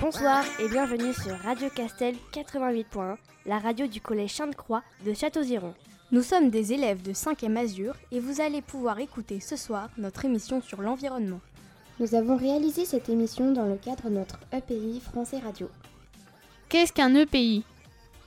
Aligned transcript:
Bonsoir 0.00 0.44
et 0.60 0.68
bienvenue 0.68 1.14
sur 1.14 1.36
Radio 1.38 1.68
Castel 1.74 2.16
88.1, 2.32 3.16
la 3.46 3.58
radio 3.58 3.86
du 3.86 4.00
collège 4.00 4.34
Sainte-Croix 4.34 4.82
de 5.06 5.14
Château-Giron. 5.14 5.74
Nous 6.10 6.22
sommes 6.22 6.50
des 6.50 6.74
élèves 6.74 7.00
de 7.02 7.12
5e 7.12 7.56
Azur 7.56 7.94
et 8.10 8.20
vous 8.20 8.42
allez 8.42 8.60
pouvoir 8.60 8.98
écouter 8.98 9.40
ce 9.40 9.56
soir 9.56 9.88
notre 9.96 10.26
émission 10.26 10.60
sur 10.60 10.82
l'environnement. 10.82 11.40
Nous 11.98 12.14
avons 12.14 12.36
réalisé 12.36 12.84
cette 12.84 13.08
émission 13.08 13.52
dans 13.52 13.66
le 13.66 13.76
cadre 13.76 14.10
de 14.10 14.16
notre 14.16 14.38
EPI 14.52 15.00
Français 15.00 15.38
Radio. 15.38 15.70
Qu'est-ce 16.68 16.92
qu'un 16.92 17.14
EPI 17.14 17.64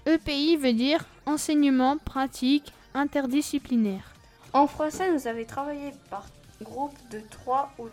EPI 0.08 0.58
veut 0.58 0.74
dire 0.74 1.04
enseignement 1.26 1.98
pratique 1.98 2.72
interdisciplinaire. 2.94 4.14
En 4.54 4.68
français, 4.68 5.12
nous 5.12 5.28
avons 5.28 5.46
travaillé 5.46 5.94
par 6.12 6.28
groupe 6.62 6.96
de 7.10 7.20
3 7.32 7.74
ou 7.80 7.88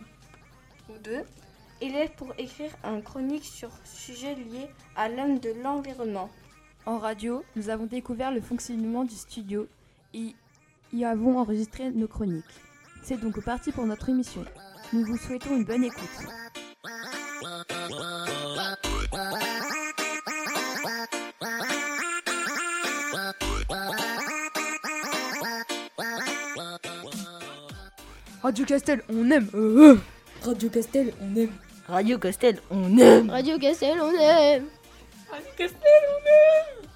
2 1.03 1.23
élèves 1.81 2.13
pour 2.17 2.35
écrire 2.37 2.71
un 2.85 3.01
chronique 3.01 3.45
sur 3.45 3.71
sujet 3.85 4.35
lié 4.35 4.69
à 4.95 5.09
l'homme 5.09 5.39
de 5.39 5.55
l'environnement. 5.63 6.29
En 6.85 6.99
radio, 6.99 7.45
nous 7.57 7.71
avons 7.71 7.87
découvert 7.87 8.31
le 8.31 8.43
fonctionnement 8.43 9.05
du 9.05 9.15
studio 9.15 9.67
et 10.13 10.35
y 10.93 11.05
avons 11.05 11.39
enregistré 11.39 11.91
nos 11.91 12.09
chroniques. 12.09 12.45
C'est 13.03 13.21
donc 13.21 13.43
parti 13.43 13.73
pour 13.73 13.87
notre 13.87 14.11
émission. 14.11 14.45
Nous 14.93 15.05
vous 15.07 15.17
souhaitons 15.17 15.57
une 15.57 15.65
bonne 15.65 15.85
écoute. 15.85 16.52
Radio 28.43 28.65
Castel, 28.67 29.03
on 29.09 29.31
aime. 29.31 29.49
Euh, 29.55 29.95
euh. 29.95 29.99
Radio 30.45 30.69
Castel, 30.69 31.13
on 31.21 31.37
aime. 31.37 31.53
Radio 31.89 32.19
Castel, 32.19 32.61
on 32.71 32.99
aime. 32.99 33.31
Radio 33.31 33.59
Castel, 33.59 34.01
on 34.01 34.15
aime. 34.15 34.67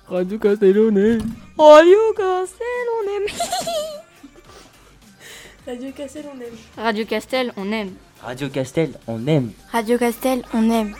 Radio 0.08 0.38
Castel, 0.38 0.78
on 0.80 0.96
aime. 0.96 1.20
Radio 1.68 2.12
Castel, 2.12 2.48
on 2.88 3.08
aime. 3.08 3.26
Radio 5.66 5.92
Castel, 5.92 6.18
on 6.18 6.22
aime. 6.26 6.66
Radio 6.76 7.04
Castel, 7.06 7.52
on 7.56 7.72
aime. 7.72 7.92
Radio 8.22 8.48
Castel, 8.48 8.92
on 9.06 9.18
aime. 9.18 9.18
Radio 9.18 9.18
Castel, 9.18 9.22
on 9.22 9.28
aime. 9.28 9.52
Radio 9.72 9.98
Castel, 9.98 10.42
on 10.52 10.70
aime. 10.70 10.94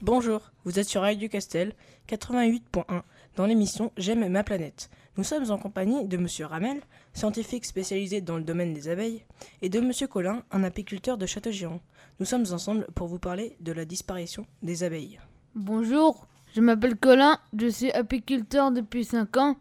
Bonjour, 0.00 0.40
vous 0.66 0.80
êtes 0.80 0.88
sur 0.88 1.02
Radio 1.02 1.28
Castel 1.28 1.72
88.1 2.08 3.02
dans 3.36 3.46
l'émission 3.46 3.92
J'aime 3.96 4.28
ma 4.28 4.42
planète. 4.42 4.90
Nous 5.16 5.22
sommes 5.22 5.48
en 5.52 5.58
compagnie 5.58 6.04
de 6.06 6.16
Monsieur 6.16 6.46
Ramel, 6.46 6.80
scientifique 7.14 7.64
spécialisé 7.64 8.20
dans 8.20 8.36
le 8.36 8.42
domaine 8.42 8.74
des 8.74 8.88
abeilles, 8.88 9.22
et 9.62 9.68
de 9.68 9.78
Monsieur 9.78 10.08
Colin, 10.08 10.42
un 10.50 10.64
apiculteur 10.64 11.18
de 11.18 11.24
Château-Giron. 11.24 11.80
Nous 12.18 12.26
sommes 12.26 12.46
ensemble 12.50 12.88
pour 12.96 13.06
vous 13.06 13.20
parler 13.20 13.56
de 13.60 13.70
la 13.70 13.84
disparition 13.84 14.44
des 14.60 14.82
abeilles. 14.82 15.20
Bonjour, 15.54 16.26
je 16.56 16.60
m'appelle 16.60 16.96
Colin, 16.96 17.38
je 17.56 17.68
suis 17.68 17.92
apiculteur 17.92 18.72
depuis 18.72 19.04
5 19.04 19.36
ans. 19.36 19.56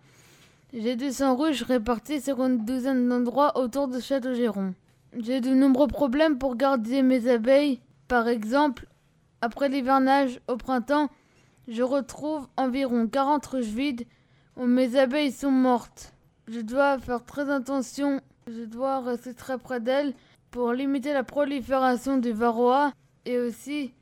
J'ai 0.74 0.96
200 0.96 1.36
ruches 1.36 1.62
réparties 1.62 2.20
sur 2.20 2.42
une 2.42 2.66
douzaine 2.66 3.08
d'endroits 3.08 3.60
autour 3.60 3.88
de 3.88 4.00
Château-Giron. 4.00 4.74
J'ai 5.20 5.40
de 5.40 5.54
nombreux 5.54 5.88
problèmes 5.88 6.40
pour 6.40 6.56
garder 6.56 7.04
mes 7.04 7.30
abeilles. 7.30 7.80
Par 8.08 8.28
exemple, 8.28 8.88
après 9.46 9.70
l'hivernage 9.70 10.40
au 10.48 10.58
printemps, 10.58 11.08
je 11.68 11.84
retrouve 11.84 12.48
environ 12.58 13.08
40 13.08 13.46
ruches 13.46 13.66
vides 13.66 14.08
où 14.58 14.66
mes 14.66 14.98
abeilles 14.98 15.32
sont 15.32 15.52
mortes. 15.52 16.14
Je 16.48 16.62
dois 16.62 16.98
faire 16.98 17.24
très 17.24 17.52
attention, 17.52 18.22
je 18.48 18.64
dois 18.64 19.02
rester 19.02 19.36
très 19.36 19.60
près 19.60 19.80
d'elles 19.80 20.16
pour 20.50 20.74
limiter 20.74 21.14
la 21.14 21.24
prolifération 21.24 22.18
du 22.18 22.32
varroa 22.32 22.92
et 23.26 23.38
aussi 23.38 23.94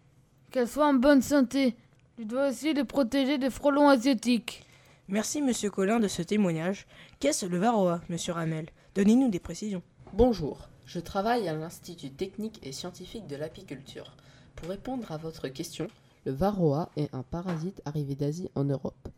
qu'elles 0.49 0.69
soient 0.69 0.87
en 0.87 0.93
bonne 0.93 1.21
santé. 1.21 1.75
Je 2.17 2.23
dois 2.23 2.47
aussi 2.47 2.73
les 2.73 2.85
protéger 2.85 3.37
des 3.37 3.49
frelons 3.49 3.89
asiatiques. 3.89 4.63
Merci 5.09 5.41
Monsieur 5.41 5.69
Colin 5.69 5.99
de 5.99 6.07
ce 6.07 6.21
témoignage. 6.21 6.87
Qu'est-ce 7.19 7.47
le 7.47 7.57
varroa, 7.57 7.99
Monsieur 8.07 8.31
Ramel? 8.31 8.67
Donnez-nous 8.95 9.29
des 9.29 9.41
précisions. 9.41 9.81
Bonjour, 10.13 10.69
je 10.85 11.01
travaille 11.01 11.49
à 11.49 11.53
l'Institut 11.53 12.11
technique 12.11 12.65
et 12.65 12.71
scientifique 12.71 13.27
de 13.27 13.35
l'apiculture. 13.35 14.15
Pour 14.55 14.69
répondre 14.69 15.11
à 15.11 15.17
votre 15.17 15.47
question, 15.47 15.87
le 16.25 16.31
varroa 16.31 16.89
est 16.95 17.13
un 17.13 17.23
parasite 17.23 17.81
arrivé 17.85 18.15
d'Asie 18.15 18.49
en 18.55 18.63
Europe. 18.63 19.09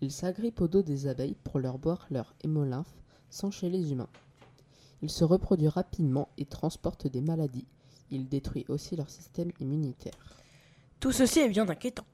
Il 0.00 0.10
s'agrippe 0.10 0.60
au 0.60 0.68
dos 0.68 0.82
des 0.82 1.06
abeilles 1.06 1.36
pour 1.44 1.58
leur 1.58 1.78
boire 1.78 2.06
leur 2.10 2.34
hémolymphe 2.42 2.94
sans 3.30 3.50
chez 3.50 3.68
les 3.68 3.92
humains. 3.92 4.08
Il 5.02 5.10
se 5.10 5.24
reproduit 5.24 5.68
rapidement 5.68 6.28
et 6.38 6.46
transporte 6.46 7.06
des 7.06 7.20
maladies. 7.20 7.66
Il 8.10 8.28
détruit 8.28 8.64
aussi 8.68 8.96
leur 8.96 9.10
système 9.10 9.50
immunitaire. 9.60 10.14
Tout 11.00 11.12
ceci 11.12 11.40
est 11.40 11.48
bien 11.48 11.68
inquiétant. 11.68 12.06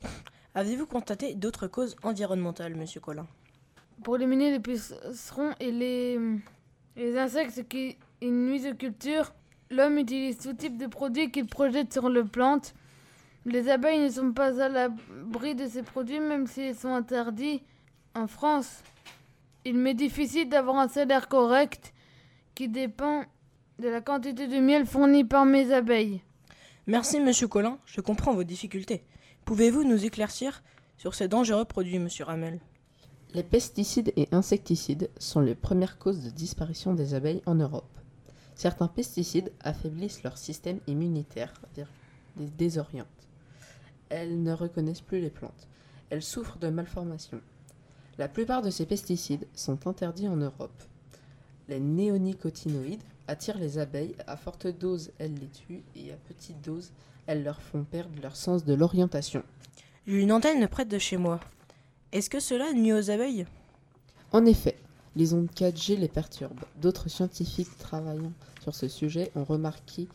Avez-vous 0.55 0.87
constaté 0.87 1.35
d'autres 1.35 1.69
causes 1.69 1.95
environnementales, 2.03 2.75
monsieur 2.75 3.01
Colin 3.01 3.27
Pour 4.03 4.17
éliminer 4.17 4.51
les 4.51 4.61
pucerons 4.61 5.53
et 5.61 5.71
les, 5.71 6.19
les 6.97 7.17
insectes 7.17 7.69
qui 7.69 7.97
nuisent 8.23 8.67
aux 8.67 8.75
cultures, 8.75 9.33
l'homme 9.71 9.99
utilise 9.99 10.39
tout 10.39 10.53
type 10.53 10.77
de 10.77 10.87
produits 10.87 11.31
qu'il 11.31 11.47
projette 11.47 11.93
sur 11.93 12.09
les 12.09 12.25
plantes. 12.25 12.75
Les 13.47 13.69
abeilles 13.69 14.01
ne 14.01 14.11
sont 14.11 14.33
pas 14.33 14.61
à 14.61 14.69
l'abri 14.69 15.55
de 15.55 15.67
ces 15.67 15.83
produits, 15.83 16.21
même 16.21 16.47
s'ils 16.47 16.75
sont 16.75 16.93
interdits 16.93 17.63
en 18.15 18.27
France. 18.27 18.83
Il 19.65 19.77
m'est 19.77 19.95
difficile 19.95 20.49
d'avoir 20.49 20.79
un 20.79 20.89
salaire 20.89 21.29
correct 21.29 21.95
qui 22.55 22.69
dépend 22.69 23.25
de 23.79 23.89
la 23.89 24.01
quantité 24.01 24.47
de 24.47 24.59
miel 24.59 24.85
fourni 24.85 25.25
par 25.25 25.47
mes 25.47 25.73
abeilles. 25.73 26.21
Merci, 26.87 27.21
monsieur 27.21 27.49
Colin, 27.49 27.79
je 27.87 28.01
comprends 28.01 28.35
vos 28.35 28.45
difficultés. 28.45 29.05
Pouvez-vous 29.45 29.85
nous 29.85 30.05
éclaircir 30.05 30.63
sur 30.99 31.15
ces 31.15 31.29
dangereux 31.29 31.65
produits, 31.65 31.99
monsieur 31.99 32.25
Ramel? 32.25 32.61
Les 33.33 33.45
pesticides 33.45 34.13
et 34.17 34.29
insecticides 34.33 35.09
sont 35.19 35.41
les 35.41 35.55
premières 35.55 35.99
causes 35.99 36.25
de 36.25 36.31
disparition 36.31 36.95
des 36.95 37.15
abeilles 37.15 37.43
en 37.47 37.55
Europe. 37.55 38.00
Certains 38.61 38.89
pesticides 38.89 39.53
affaiblissent 39.63 40.23
leur 40.23 40.37
système 40.37 40.81
immunitaire, 40.87 41.55
les 42.37 42.51
désorientent. 42.51 43.07
Elles 44.11 44.43
ne 44.43 44.53
reconnaissent 44.53 45.01
plus 45.01 45.23
les 45.23 45.31
plantes. 45.31 45.67
Elles 46.11 46.23
souffrent 46.23 46.59
de 46.59 46.69
malformations. 46.69 47.41
La 48.19 48.29
plupart 48.29 48.61
de 48.61 48.69
ces 48.69 48.85
pesticides 48.85 49.47
sont 49.55 49.87
interdits 49.87 50.29
en 50.29 50.37
Europe. 50.37 50.83
Les 51.69 51.81
néonicotinoïdes 51.81 53.03
attirent 53.29 53.57
les 53.57 53.79
abeilles, 53.79 54.15
à 54.27 54.37
forte 54.37 54.67
dose 54.67 55.11
elles 55.19 55.37
les 55.41 55.49
tuent 55.49 55.83
et 55.97 56.13
à 56.13 56.17
petite 56.29 56.61
dose 56.61 56.91
elles 57.27 57.43
leur 57.43 57.63
font 57.63 57.85
perdre 57.85 58.21
leur 58.21 58.37
sens 58.37 58.67
de 58.67 58.75
l'orientation. 58.75 59.43
J'ai 60.07 60.21
une 60.21 60.33
antenne 60.33 60.69
près 60.69 60.85
de 60.85 60.99
chez 60.99 61.17
moi. 61.17 61.41
Est-ce 62.13 62.29
que 62.29 62.41
cela 62.41 62.75
nuit 62.75 62.93
aux 62.93 63.11
abeilles? 63.11 63.47
En 64.33 64.45
effet, 64.45 64.77
les 65.17 65.33
ondes 65.33 65.49
4G 65.57 65.97
les 65.97 66.09
perturbent. 66.09 66.67
D'autres 66.77 67.09
scientifiques 67.09 67.79
travaillant 67.79 68.33
sur 68.61 68.75
ce 68.75 68.89
sujet 68.89 69.31
ont 69.35 69.45
remarqué 69.45 70.09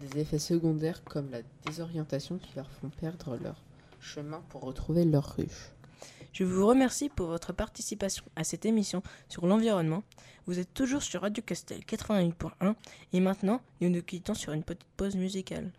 des 0.00 0.20
effets 0.20 0.38
secondaires 0.38 1.02
comme 1.04 1.30
la 1.30 1.40
désorientation 1.66 2.38
qui 2.38 2.50
leur 2.56 2.70
font 2.70 2.90
perdre 2.90 3.36
leur 3.42 3.56
chemin 4.00 4.42
pour 4.48 4.62
retrouver 4.62 5.04
leur 5.04 5.36
ruche. 5.36 5.72
Je 6.32 6.44
vous 6.44 6.66
remercie 6.66 7.08
pour 7.08 7.26
votre 7.26 7.52
participation 7.52 8.24
à 8.36 8.44
cette 8.44 8.64
émission 8.64 9.02
sur 9.28 9.46
l'environnement. 9.46 10.02
Vous 10.46 10.58
êtes 10.58 10.72
toujours 10.72 11.02
sur 11.02 11.22
Radio 11.22 11.42
Castel 11.44 11.80
88.1 11.80 12.74
et 13.12 13.20
maintenant 13.20 13.60
nous 13.80 13.90
nous 13.90 14.02
quittons 14.02 14.34
sur 14.34 14.52
une 14.52 14.62
petite 14.62 14.88
pause 14.96 15.16
musicale. 15.16 15.70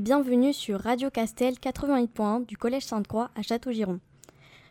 Bienvenue 0.00 0.54
sur 0.54 0.80
Radio 0.80 1.10
Castel 1.10 1.56
88.1 1.56 2.46
du 2.46 2.56
Collège 2.56 2.86
Sainte-Croix 2.86 3.30
à 3.36 3.42
Château-Giron. 3.42 4.00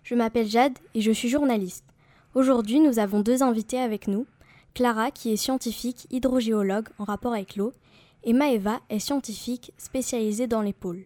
Je 0.04 0.16
m'appelle 0.16 0.48
Jade 0.48 0.80
et 0.96 1.02
je 1.02 1.12
suis 1.12 1.30
journaliste. 1.30 1.86
Aujourd'hui, 2.34 2.80
nous 2.80 2.98
avons 2.98 3.20
deux 3.20 3.44
invités 3.44 3.80
avec 3.80 4.08
nous. 4.08 4.26
Clara, 4.74 5.12
qui 5.12 5.32
est 5.32 5.38
scientifique 5.38 6.08
hydrogéologue 6.10 6.88
en 6.98 7.04
rapport 7.04 7.34
avec 7.34 7.58
l'eau, 7.58 7.74
et 8.24 8.34
Maeva 8.34 8.80
est 8.90 8.98
scientifique 8.98 9.72
spécialisée 9.78 10.48
dans 10.48 10.64
les 10.64 10.74
pôles. 10.74 11.06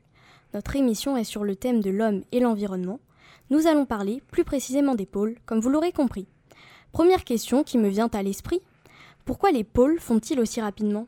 Notre 0.54 0.78
émission 0.78 1.18
est 1.18 1.26
sur 1.26 1.44
le 1.44 1.58
thème 1.58 1.81
de 1.81 1.90
l'homme 1.90 2.24
et 2.31 2.40
l'environnement. 2.40 3.02
Nous 3.50 3.68
allons 3.68 3.86
parler 3.86 4.24
plus 4.31 4.46
précisément 4.46 4.96
des 4.96 5.06
pôles, 5.06 5.36
comme 5.46 5.60
vous 5.60 5.69
l'aurez 5.69 5.92
compris. 5.92 6.28
Première 6.94 7.26
question 7.26 7.64
qui 7.66 7.78
me 7.78 7.90
vient 7.90 8.10
à 8.14 8.24
l'esprit. 8.24 8.62
Pourquoi 9.26 9.52
les 9.52 9.66
pôles 9.66 10.00
font-ils 10.00 10.40
aussi 10.40 10.62
rapidement? 10.62 11.08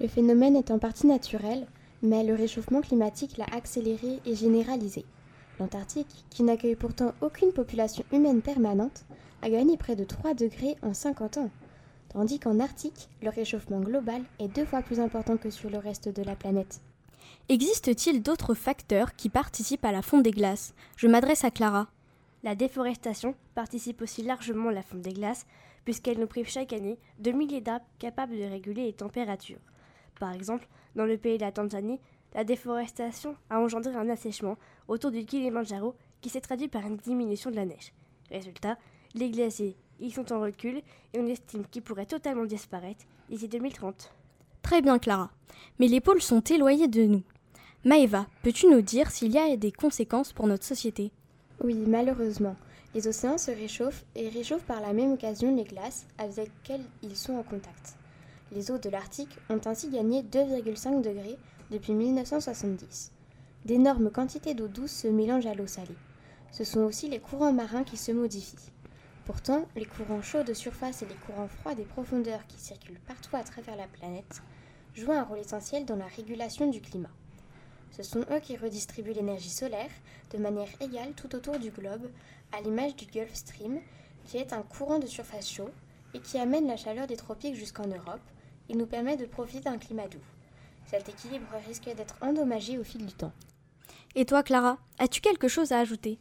Le 0.00 0.08
phénomène 0.08 0.56
est 0.56 0.70
en 0.70 0.78
partie 0.78 1.06
naturel, 1.06 1.66
mais 2.02 2.24
le 2.24 2.34
réchauffement 2.34 2.80
climatique 2.80 3.36
l'a 3.36 3.46
accéléré 3.52 4.20
et 4.24 4.34
généralisé. 4.34 5.04
L'Antarctique, 5.58 6.24
qui 6.30 6.42
n'accueille 6.42 6.76
pourtant 6.76 7.12
aucune 7.20 7.52
population 7.52 8.04
humaine 8.12 8.40
permanente, 8.40 9.04
a 9.42 9.50
gagné 9.50 9.76
près 9.76 9.96
de 9.96 10.04
3 10.04 10.34
degrés 10.34 10.76
en 10.82 10.94
50 10.94 11.38
ans, 11.38 11.50
tandis 12.12 12.38
qu'en 12.38 12.60
Arctique, 12.60 13.08
le 13.22 13.30
réchauffement 13.30 13.80
global 13.80 14.22
est 14.38 14.48
deux 14.48 14.64
fois 14.64 14.82
plus 14.82 15.00
important 15.00 15.36
que 15.36 15.50
sur 15.50 15.70
le 15.70 15.78
reste 15.78 16.08
de 16.08 16.22
la 16.22 16.36
planète. 16.36 16.80
Existe-t-il 17.48 18.22
d'autres 18.22 18.54
facteurs 18.54 19.14
qui 19.16 19.28
participent 19.28 19.84
à 19.84 19.92
la 19.92 20.02
fonte 20.02 20.22
des 20.22 20.30
glaces? 20.30 20.74
Je 20.96 21.08
m'adresse 21.08 21.44
à 21.44 21.50
Clara. 21.50 21.88
La 22.42 22.54
déforestation 22.54 23.34
participe 23.54 24.00
aussi 24.02 24.22
largement 24.22 24.68
à 24.68 24.72
la 24.72 24.82
fonte 24.82 25.02
des 25.02 25.12
glaces, 25.12 25.46
puisqu'elle 25.84 26.18
nous 26.18 26.26
prive 26.26 26.48
chaque 26.48 26.72
année 26.72 26.98
de 27.18 27.32
milliers 27.32 27.60
d'arbres 27.60 27.86
capables 27.98 28.36
de 28.36 28.44
réguler 28.44 28.84
les 28.84 28.92
températures. 28.92 29.58
Par 30.20 30.34
exemple, 30.34 30.68
dans 30.94 31.06
le 31.06 31.16
pays 31.16 31.38
de 31.38 31.42
la 31.42 31.50
Tanzanie, 31.50 31.98
la 32.34 32.44
déforestation 32.44 33.34
a 33.48 33.58
engendré 33.58 33.96
un 33.96 34.08
assèchement 34.10 34.56
autour 34.86 35.10
du 35.10 35.24
Kilimanjaro 35.24 35.96
qui 36.20 36.28
s'est 36.28 36.42
traduit 36.42 36.68
par 36.68 36.86
une 36.86 36.98
diminution 36.98 37.50
de 37.50 37.56
la 37.56 37.64
neige. 37.64 37.92
Résultat, 38.30 38.76
les 39.14 39.30
glaciers 39.30 39.76
y 39.98 40.10
sont 40.10 40.30
en 40.32 40.40
recul 40.40 40.82
et 41.14 41.18
on 41.18 41.26
estime 41.26 41.64
qu'ils 41.70 41.82
pourraient 41.82 42.06
totalement 42.06 42.44
disparaître 42.44 43.04
d'ici 43.30 43.48
2030. 43.48 44.12
Très 44.60 44.82
bien 44.82 44.98
Clara, 44.98 45.30
mais 45.78 45.88
les 45.88 46.02
pôles 46.02 46.22
sont 46.22 46.42
éloignés 46.42 46.86
de 46.86 47.06
nous. 47.06 47.22
Maëva, 47.84 48.26
peux-tu 48.42 48.66
nous 48.66 48.82
dire 48.82 49.10
s'il 49.10 49.32
y 49.32 49.38
a 49.38 49.56
des 49.56 49.72
conséquences 49.72 50.34
pour 50.34 50.46
notre 50.46 50.64
société? 50.64 51.12
Oui, 51.64 51.74
malheureusement. 51.86 52.56
Les 52.94 53.08
océans 53.08 53.38
se 53.38 53.52
réchauffent 53.52 54.04
et 54.14 54.28
réchauffent 54.28 54.64
par 54.64 54.82
la 54.82 54.92
même 54.92 55.12
occasion 55.12 55.56
les 55.56 55.64
glaces 55.64 56.06
avec 56.18 56.50
lesquelles 56.62 56.84
ils 57.02 57.16
sont 57.16 57.34
en 57.34 57.42
contact. 57.42 57.96
Les 58.52 58.72
eaux 58.72 58.78
de 58.78 58.90
l'Arctique 58.90 59.38
ont 59.48 59.60
ainsi 59.64 59.90
gagné 59.90 60.22
2,5 60.22 61.02
degrés 61.02 61.38
depuis 61.70 61.92
1970. 61.92 63.12
D'énormes 63.64 64.10
quantités 64.10 64.54
d'eau 64.54 64.66
douce 64.66 64.90
se 64.90 65.06
mélangent 65.06 65.46
à 65.46 65.54
l'eau 65.54 65.68
salée. 65.68 65.96
Ce 66.50 66.64
sont 66.64 66.80
aussi 66.80 67.08
les 67.08 67.20
courants 67.20 67.52
marins 67.52 67.84
qui 67.84 67.96
se 67.96 68.10
modifient. 68.10 68.72
Pourtant, 69.24 69.66
les 69.76 69.84
courants 69.84 70.22
chauds 70.22 70.42
de 70.42 70.52
surface 70.52 71.02
et 71.02 71.06
les 71.06 71.14
courants 71.14 71.46
froids 71.46 71.76
des 71.76 71.84
profondeurs 71.84 72.44
qui 72.48 72.58
circulent 72.58 72.98
partout 73.06 73.36
à 73.36 73.44
travers 73.44 73.76
la 73.76 73.86
planète 73.86 74.42
jouent 74.96 75.12
un 75.12 75.22
rôle 75.22 75.38
essentiel 75.38 75.84
dans 75.84 75.94
la 75.94 76.08
régulation 76.08 76.68
du 76.68 76.80
climat. 76.80 77.12
Ce 77.92 78.02
sont 78.02 78.24
eux 78.32 78.40
qui 78.40 78.56
redistribuent 78.56 79.12
l'énergie 79.12 79.50
solaire 79.50 79.90
de 80.32 80.38
manière 80.38 80.70
égale 80.80 81.12
tout 81.14 81.36
autour 81.36 81.60
du 81.60 81.70
globe, 81.70 82.10
à 82.50 82.60
l'image 82.60 82.96
du 82.96 83.06
Gulf 83.06 83.32
Stream, 83.32 83.78
qui 84.24 84.38
est 84.38 84.52
un 84.52 84.62
courant 84.62 84.98
de 84.98 85.06
surface 85.06 85.48
chaud 85.48 85.70
et 86.14 86.20
qui 86.20 86.38
amène 86.38 86.66
la 86.66 86.76
chaleur 86.76 87.06
des 87.06 87.16
tropiques 87.16 87.54
jusqu'en 87.54 87.86
Europe 87.86 88.20
et 88.70 88.74
nous 88.74 88.86
permet 88.86 89.16
de 89.16 89.26
profiter 89.26 89.64
d'un 89.64 89.78
climat 89.78 90.08
doux. 90.08 90.18
Cet 90.86 91.08
équilibre 91.08 91.46
risque 91.66 91.84
d'être 91.84 92.16
endommagé 92.20 92.78
au 92.78 92.84
fil 92.84 93.04
du 93.04 93.12
temps. 93.12 93.32
Et 94.14 94.24
toi, 94.24 94.42
Clara, 94.42 94.78
as-tu 94.98 95.20
quelque 95.20 95.48
chose 95.48 95.72
à 95.72 95.78
ajouter? 95.78 96.18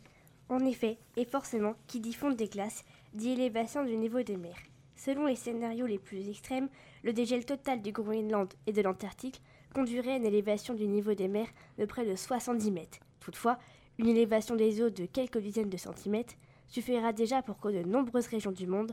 En 0.49 0.65
effet, 0.65 0.97
et 1.15 1.25
forcément, 1.25 1.75
qui 1.87 1.99
dit 1.99 2.13
fonte 2.13 2.35
des 2.35 2.47
glaces, 2.47 2.83
dit 3.13 3.31
élévation 3.31 3.85
du 3.85 3.95
niveau 3.95 4.23
des 4.23 4.37
mers. 4.37 4.57
Selon 4.95 5.27
les 5.27 5.35
scénarios 5.35 5.85
les 5.85 5.99
plus 5.99 6.27
extrêmes, 6.27 6.69
le 7.03 7.13
dégel 7.13 7.45
total 7.45 7.81
du 7.81 7.91
Groenland 7.91 8.51
et 8.67 8.73
de 8.73 8.81
l'Antarctique 8.81 9.41
conduirait 9.73 10.13
à 10.13 10.17
une 10.17 10.25
élévation 10.25 10.73
du 10.73 10.87
niveau 10.87 11.13
des 11.13 11.27
mers 11.27 11.47
de 11.77 11.85
près 11.85 12.05
de 12.05 12.15
70 12.15 12.71
mètres. 12.71 12.99
Toutefois, 13.19 13.59
une 13.99 14.07
élévation 14.07 14.55
des 14.55 14.81
eaux 14.81 14.89
de 14.89 15.05
quelques 15.05 15.37
dizaines 15.37 15.69
de 15.69 15.77
centimètres 15.77 16.35
suffira 16.67 17.13
déjà 17.13 17.41
pour 17.41 17.59
que 17.59 17.69
de 17.69 17.87
nombreuses 17.87 18.27
régions 18.27 18.51
du 18.51 18.67
monde 18.67 18.91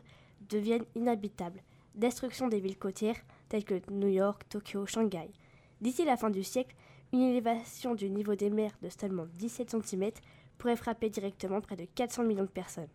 deviennent 0.48 0.84
inhabitables. 0.94 1.62
Destruction 1.94 2.48
des 2.48 2.60
villes 2.60 2.78
côtières 2.78 3.20
telles 3.48 3.64
que 3.64 3.80
New 3.90 4.08
York, 4.08 4.42
Tokyo, 4.48 4.86
Shanghai. 4.86 5.30
D'ici 5.80 6.04
la 6.04 6.16
fin 6.16 6.30
du 6.30 6.42
siècle, 6.42 6.74
une 7.12 7.22
élévation 7.22 7.94
du 7.94 8.10
niveau 8.10 8.34
des 8.34 8.50
mers 8.50 8.76
de 8.82 8.88
seulement 8.88 9.26
17 9.38 9.70
cm 9.70 10.10
pourrait 10.58 10.76
frapper 10.76 11.10
directement 11.10 11.60
près 11.60 11.76
de 11.76 11.86
400 11.94 12.24
millions 12.24 12.44
de 12.44 12.48
personnes. 12.48 12.88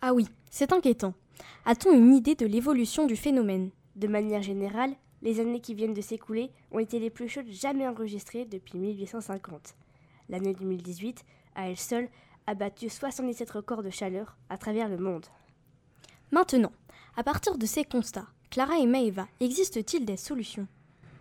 Ah 0.00 0.12
oui, 0.12 0.26
c'est 0.50 0.72
inquiétant. 0.72 1.14
A-t-on 1.64 1.92
une 1.92 2.14
idée 2.14 2.34
de 2.34 2.46
l'évolution 2.46 3.06
du 3.06 3.16
phénomène? 3.16 3.70
De 3.94 4.08
manière 4.08 4.42
générale, 4.42 4.92
les 5.22 5.38
années 5.38 5.60
qui 5.60 5.74
viennent 5.74 5.94
de 5.94 6.00
s'écouler 6.00 6.50
ont 6.72 6.80
été 6.80 6.98
les 6.98 7.10
plus 7.10 7.28
chaudes 7.28 7.48
jamais 7.48 7.86
enregistrées 7.86 8.44
depuis 8.44 8.78
1850. 8.78 9.74
L'année 10.28 10.54
2018, 10.54 11.24
à 11.54 11.68
elle 11.68 11.76
seule, 11.76 12.08
a 12.46 12.54
battu 12.54 12.88
77 12.88 13.50
records 13.50 13.82
de 13.82 13.90
chaleur 13.90 14.36
à 14.48 14.58
travers 14.58 14.88
le 14.88 14.96
monde. 14.96 15.26
Maintenant, 16.32 16.72
à 17.16 17.22
partir 17.22 17.56
de 17.56 17.66
ces 17.66 17.84
constats, 17.84 18.26
Clara 18.52 18.78
et 18.78 18.84
Maëva, 18.84 19.26
existe-t-il 19.40 20.04
des 20.04 20.18
solutions? 20.18 20.66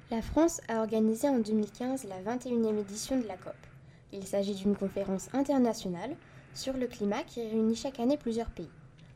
La 0.09 0.21
France 0.21 0.59
a 0.67 0.81
organisé 0.81 1.29
en 1.29 1.39
2015 1.39 2.03
la 2.03 2.21
21e 2.21 2.77
édition 2.77 3.17
de 3.17 3.25
la 3.25 3.37
COP. 3.37 3.55
Il 4.11 4.27
s'agit 4.27 4.53
d'une 4.53 4.75
conférence 4.75 5.29
internationale 5.31 6.17
sur 6.53 6.73
le 6.73 6.87
climat 6.87 7.23
qui 7.23 7.39
réunit 7.39 7.77
chaque 7.77 8.01
année 8.01 8.17
plusieurs 8.17 8.49
pays. 8.49 8.67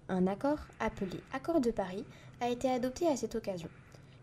Un 0.08 0.28
accord, 0.28 0.60
appelé 0.80 1.20
Accord 1.34 1.60
de 1.60 1.72
Paris, 1.72 2.06
a 2.40 2.48
été 2.48 2.70
adopté 2.70 3.06
à 3.06 3.18
cette 3.18 3.36
occasion. 3.36 3.68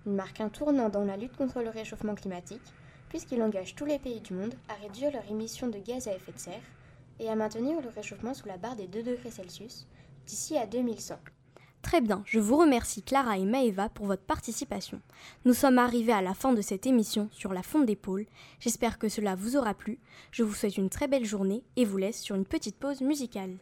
Il 0.06 0.12
marque 0.12 0.41
un 0.41 0.49
tournant 0.49 0.89
dans 0.89 1.05
la 1.05 1.19
lutte 1.19 1.37
contre 1.37 1.61
le 1.61 1.69
réchauffement 1.69 2.15
climatique, 2.15 2.73
puisqu'il 3.11 3.43
engage 3.43 3.75
tous 3.75 3.85
les 3.85 3.99
pays 3.99 4.23
du 4.23 4.33
monde 4.33 4.55
à 4.71 4.75
réduire 4.83 5.12
leurs 5.12 5.31
émissions 5.31 5.69
de 5.69 5.77
gaz 5.77 6.09
à 6.09 6.15
effet 6.15 6.33
de 6.33 6.39
serre 6.39 6.62
et 7.21 7.29
à 7.29 7.37
maintenir 7.37 7.83
le 7.83 7.91
réchauffement 7.91 8.33
sous 8.33 8.49
la 8.49 8.56
barre 8.56 8.77
des 8.77 8.87
2 8.87 9.03
degrés 9.03 9.31
Celsius 9.31 9.87
d'ici 10.27 10.56
à 10.56 10.65
2100. 10.65 11.17
Très 11.82 12.00
bien, 12.00 12.23
je 12.25 12.38
vous 12.38 12.56
remercie 12.56 13.02
Clara 13.02 13.37
et 13.37 13.44
Maëva 13.44 13.88
pour 13.88 14.06
votre 14.06 14.23
participation. 14.23 15.00
Nous 15.44 15.52
sommes 15.52 15.79
arrivés 15.79 16.12
à 16.12 16.23
la 16.23 16.32
fin 16.32 16.52
de 16.52 16.62
cette 16.62 16.87
émission 16.87 17.29
sur 17.32 17.52
la 17.52 17.62
fonte 17.62 17.94
pôles. 17.96 18.26
J'espère 18.61 18.99
que 18.99 19.08
cela 19.08 19.34
vous 19.34 19.56
aura 19.56 19.75
plu. 19.75 19.99
Je 20.31 20.44
vous 20.44 20.55
souhaite 20.55 20.79
une 20.79 20.90
très 20.90 21.08
belle 21.08 21.26
journée 21.26 21.64
et 21.76 21.84
vous 21.84 21.99
laisse 21.99 22.20
sur 22.20 22.37
une 22.37 22.46
petite 22.46 22.76
pause 22.76 23.02
musicale. 23.02 23.58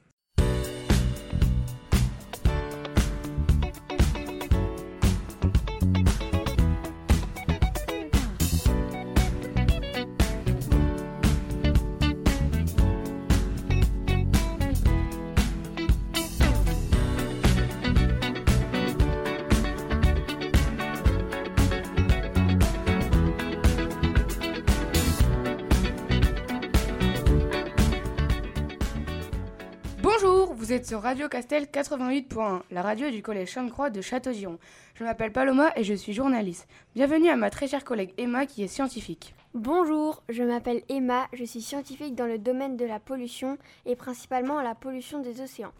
Sur 30.91 31.03
Radio 31.03 31.29
Castel 31.29 31.67
88.1, 31.67 32.63
la 32.73 32.83
radio 32.83 33.11
du 33.11 33.23
collège 33.23 33.53
Sainte-Croix 33.53 33.91
de 33.91 34.01
Château-Giron. 34.01 34.59
Je 34.97 35.05
m'appelle 35.05 35.31
Paloma 35.31 35.71
et 35.77 35.85
je 35.85 35.95
suis 35.95 36.13
journaliste. 36.13 36.67
Bienvenue 36.97 37.29
à 37.29 37.37
ma 37.37 37.49
très 37.49 37.69
chère 37.69 37.85
collègue 37.85 38.13
Emma 38.19 38.45
qui 38.45 38.65
est 38.65 38.67
scientifique. 38.67 39.37
Bonjour, 39.55 40.25
je 40.29 40.43
m'appelle 40.43 40.83
Emma, 40.89 41.29
je 41.33 41.45
suis 41.45 41.63
scientifique 41.63 42.17
dans 42.17 42.27
le 42.27 42.39
domaine 42.39 42.77
de 42.77 42.85
la 42.85 42.99
pollution 42.99 43.57
et 43.87 43.95
principalement 43.95 44.61
la 44.63 44.75
pollution 44.75 45.21
des 45.21 45.41
océans. 45.41 45.71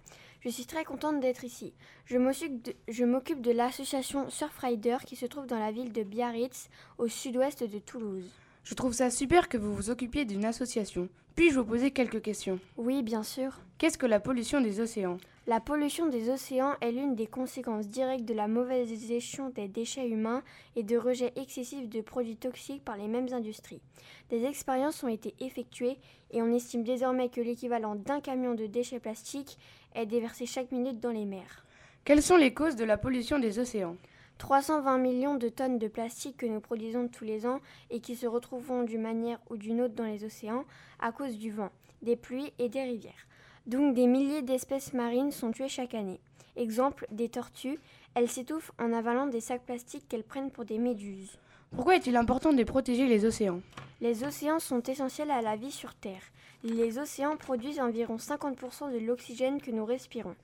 Je 0.43 0.49
suis 0.49 0.67
très 0.67 0.85
contente 0.85 1.19
d'être 1.19 1.43
ici. 1.43 1.75
Je 2.07 2.17
m'occupe 2.17 3.41
de, 3.41 3.51
de 3.51 3.57
l'association 3.57 4.31
Surfrider 4.31 4.99
qui 5.05 5.17
se 5.17 5.27
trouve 5.27 5.49
dans 5.49 5.59
la 5.59 5.73
ville 5.73 5.93
de 5.93 6.05
Biarritz, 6.05 6.71
au 6.99 7.09
sud-ouest 7.09 7.65
de 7.65 7.81
Toulouse. 7.81 8.31
Je 8.65 8.75
trouve 8.75 8.93
ça 8.93 9.11
super 9.11 9.49
que 9.49 9.59
vous 9.59 9.75
vous 9.75 9.91
occupiez 9.91 10.25
d'une 10.25 10.45
association. 10.45 11.09
Puis-je 11.35 11.59
vous 11.59 11.65
poser 11.65 11.91
quelques 11.91 12.23
questions? 12.23 12.59
Oui, 12.77 13.03
bien 13.03 13.23
sûr. 13.23 13.61
Qu'est-ce 13.79 13.99
que 13.99 14.07
la 14.07 14.21
pollution 14.21 14.61
des 14.61 14.81
océans? 14.81 15.17
La 15.47 15.59
pollution 15.59 16.07
des 16.07 16.29
océans 16.29 16.75
est 16.81 16.93
l'une 16.93 17.17
des 17.17 17.27
conséquences 17.27 17.89
directes 17.89 18.27
de 18.27 18.35
la 18.35 18.47
mauvaise 18.47 18.89
gestion 19.09 19.49
des 19.51 19.67
déchets 19.67 20.09
humains 20.09 20.43
et 20.77 20.83
de 20.83 20.97
rejet 20.97 21.33
excessif 21.37 21.89
de 21.89 22.03
produits 22.03 22.37
toxiques 22.37 22.85
par 22.85 22.97
les 22.97 23.09
mêmes 23.09 23.33
industries. 23.33 23.81
Des 24.29 24.45
expériences 24.45 25.03
ont 25.03 25.09
été 25.09 25.35
effectuées 25.41 25.97
et 26.31 26.43
on 26.43 26.55
estime 26.55 26.85
désormais 26.85 27.31
que 27.31 27.41
l'équivalent 27.41 27.97
d'un 27.97 28.21
camion 28.21 28.55
de 28.55 28.67
déchets 28.67 29.01
plastiques 29.01 29.59
est 29.95 30.07
déversé 30.07 30.47
chaque 30.47 30.71
minute 30.71 31.01
dans 31.01 31.11
les 31.11 31.25
mers. 31.25 31.65
Quelles 32.05 32.23
sont 32.23 32.37
les 32.37 32.55
causes 32.55 32.77
de 32.77 32.85
la 32.85 32.99
pollution 32.99 33.39
des 33.39 33.59
océans? 33.59 33.97
320 34.41 34.97
millions 34.97 35.35
de 35.35 35.51
tonnes 35.51 35.79
de 35.79 35.87
plastique 35.87 36.39
que 36.39 36.47
nous 36.47 36.61
produisons 36.61 37.09
tous 37.09 37.25
les 37.25 37.47
ans 37.47 37.61
et 37.91 38.01
qui 38.01 38.17
se 38.17 38.27
retrouveront 38.27 38.85
d'une 38.85 39.03
manière 39.03 39.39
ou 39.51 39.59
d'une 39.59 39.83
autre 39.83 39.95
dans 39.95 40.05
les 40.05 40.25
océans 40.25 40.65
à 40.99 41.13
cause 41.13 41.37
du 41.37 41.51
vent, 41.51 41.69
des 42.01 42.17
pluies 42.17 42.51
et 42.59 42.71
des 42.71 42.83
rivières. 42.83 43.27
Donc 43.67 43.95
des 43.95 44.07
milliers 44.07 44.41
d'espèces 44.41 44.95
marines 44.95 45.31
sont 45.31 45.53
tuées 45.53 45.69
chaque 45.69 45.95
année. 45.95 46.21
Exemple, 46.57 47.07
des 47.11 47.29
tortues, 47.29 47.79
elles 48.15 48.31
s'étouffent 48.31 48.73
en 48.79 48.95
avalant 48.95 49.27
des 49.27 49.43
sacs 49.43 49.67
plastiques 49.67 50.09
qu'elles 50.09 50.25
prennent 50.25 50.51
pour 50.51 50.65
des 50.65 50.79
méduses. 50.79 51.37
Pourquoi 51.77 51.97
est-il 51.97 52.17
important 52.17 52.55
de 52.55 52.65
protéger 52.65 53.07
les 53.07 53.27
océans? 53.27 53.61
Les 54.01 54.25
océans 54.25 54.59
sont 54.59 54.83
essentiels 54.83 55.31
à 55.31 55.43
la 55.43 55.57
vie 55.57 55.71
sur 55.71 55.95
Terre. 55.95 56.23
Les 56.65 56.99
océans 56.99 57.37
produisent 57.37 57.79
environ 57.79 58.17
50% 58.17 58.91
de 58.91 59.07
l'oxygène 59.07 59.61
que 59.61 59.71
nous 59.71 59.85
respirons. 59.85 60.35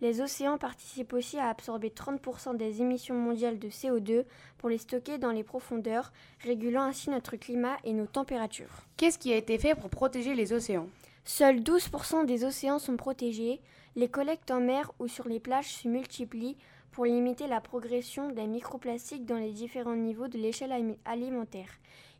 Les 0.00 0.20
océans 0.20 0.58
participent 0.58 1.12
aussi 1.12 1.38
à 1.38 1.48
absorber 1.48 1.90
30% 1.90 2.56
des 2.56 2.80
émissions 2.80 3.14
mondiales 3.14 3.58
de 3.58 3.68
CO2 3.68 4.24
pour 4.58 4.68
les 4.68 4.78
stocker 4.78 5.18
dans 5.18 5.30
les 5.30 5.44
profondeurs, 5.44 6.12
régulant 6.40 6.82
ainsi 6.82 7.10
notre 7.10 7.36
climat 7.36 7.76
et 7.84 7.92
nos 7.92 8.06
températures. 8.06 8.82
Qu'est-ce 8.96 9.18
qui 9.18 9.32
a 9.32 9.36
été 9.36 9.58
fait 9.58 9.74
pour 9.74 9.90
protéger 9.90 10.34
les 10.34 10.52
océans? 10.52 10.88
Seuls 11.24 11.60
12% 11.60 12.26
des 12.26 12.44
océans 12.44 12.78
sont 12.78 12.96
protégés. 12.96 13.60
Les 13.96 14.08
collectes 14.08 14.50
en 14.50 14.60
mer 14.60 14.92
ou 14.98 15.08
sur 15.08 15.28
les 15.28 15.40
plages 15.40 15.72
se 15.72 15.88
multiplient 15.88 16.56
pour 16.90 17.06
limiter 17.06 17.46
la 17.46 17.60
progression 17.60 18.28
des 18.30 18.46
microplastiques 18.46 19.24
dans 19.24 19.38
les 19.38 19.52
différents 19.52 19.96
niveaux 19.96 20.28
de 20.28 20.38
l'échelle 20.38 20.96
alimentaire. 21.04 21.70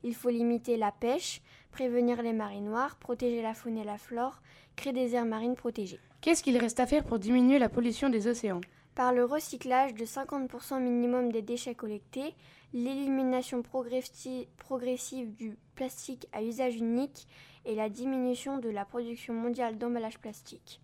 Il 0.02 0.14
faut 0.14 0.30
limiter 0.30 0.76
la 0.76 0.90
pêche, 0.90 1.42
prévenir 1.70 2.22
les 2.22 2.32
marées 2.32 2.60
noires, 2.60 2.96
protéger 2.96 3.40
la 3.40 3.54
faune 3.54 3.78
et 3.78 3.84
la 3.84 3.98
flore, 3.98 4.40
créer 4.76 4.92
des 4.92 5.14
aires 5.14 5.24
marines 5.24 5.56
protégées. 5.56 6.00
Qu'est-ce 6.20 6.42
qu'il 6.42 6.56
reste 6.56 6.80
à 6.80 6.86
faire 6.86 7.04
pour 7.04 7.18
diminuer 7.18 7.58
la 7.58 7.68
pollution 7.68 8.08
des 8.08 8.26
océans? 8.26 8.60
Par 8.94 9.12
le 9.12 9.24
recyclage 9.24 9.94
de 9.94 10.04
50% 10.04 10.80
minimum 10.80 11.32
des 11.32 11.42
déchets 11.42 11.74
collectés, 11.74 12.34
l'élimination 12.72 13.62
progressive 13.62 15.34
du 15.34 15.56
plastique 15.74 16.26
à 16.32 16.42
usage 16.42 16.76
unique 16.76 17.26
et 17.64 17.74
la 17.74 17.88
diminution 17.88 18.58
de 18.58 18.68
la 18.68 18.84
production 18.84 19.34
mondiale 19.34 19.78
d'emballage 19.78 20.18
plastique. 20.18 20.80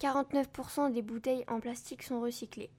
49% 0.00 0.92
des 0.92 1.02
bouteilles 1.02 1.44
en 1.48 1.60
plastique 1.60 2.02
sont 2.02 2.20
recyclées. 2.20 2.70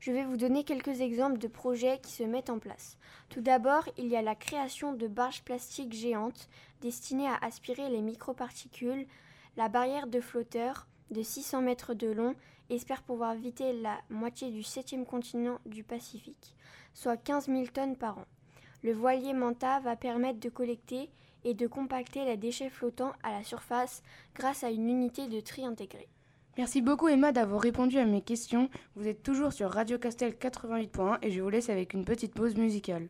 Je 0.00 0.12
vais 0.12 0.24
vous 0.24 0.36
donner 0.36 0.64
quelques 0.64 1.00
exemples 1.00 1.38
de 1.38 1.48
projets 1.48 1.98
qui 2.02 2.12
se 2.12 2.24
mettent 2.24 2.50
en 2.50 2.58
place. 2.58 2.98
Tout 3.30 3.40
d'abord, 3.40 3.88
il 3.96 4.06
y 4.08 4.16
a 4.16 4.22
la 4.22 4.34
création 4.34 4.92
de 4.92 5.06
barges 5.06 5.42
plastiques 5.42 5.94
géantes 5.94 6.48
destinées 6.82 7.28
à 7.28 7.38
aspirer 7.40 7.88
les 7.88 8.02
microparticules. 8.02 9.06
La 9.56 9.68
barrière 9.68 10.06
de 10.06 10.20
flotteurs, 10.20 10.86
de 11.10 11.22
600 11.22 11.62
mètres 11.62 11.94
de 11.94 12.10
long, 12.10 12.34
espère 12.70 13.02
pouvoir 13.02 13.34
viter 13.34 13.72
la 13.72 13.98
moitié 14.10 14.50
du 14.50 14.62
septième 14.62 15.06
continent 15.06 15.58
du 15.66 15.84
Pacifique, 15.84 16.56
soit 16.92 17.16
15 17.16 17.46
000 17.46 17.66
tonnes 17.72 17.96
par 17.96 18.18
an. 18.18 18.24
Le 18.82 18.92
voilier 18.92 19.32
Manta 19.32 19.80
va 19.80 19.96
permettre 19.96 20.40
de 20.40 20.48
collecter 20.48 21.08
et 21.44 21.54
de 21.54 21.66
compacter 21.66 22.24
les 22.24 22.36
déchets 22.36 22.70
flottants 22.70 23.12
à 23.22 23.30
la 23.30 23.44
surface 23.44 24.02
grâce 24.34 24.64
à 24.64 24.70
une 24.70 24.88
unité 24.88 25.28
de 25.28 25.40
tri 25.40 25.64
intégrée. 25.64 26.08
Merci 26.56 26.82
beaucoup 26.82 27.08
Emma 27.08 27.32
d'avoir 27.32 27.60
répondu 27.60 27.98
à 27.98 28.04
mes 28.04 28.22
questions. 28.22 28.68
Vous 28.94 29.06
êtes 29.08 29.22
toujours 29.22 29.52
sur 29.52 29.70
Radio 29.70 29.98
Castel 29.98 30.32
88.1 30.32 31.18
et 31.22 31.30
je 31.30 31.40
vous 31.40 31.48
laisse 31.48 31.68
avec 31.68 31.94
une 31.94 32.04
petite 32.04 32.34
pause 32.34 32.56
musicale. 32.56 33.08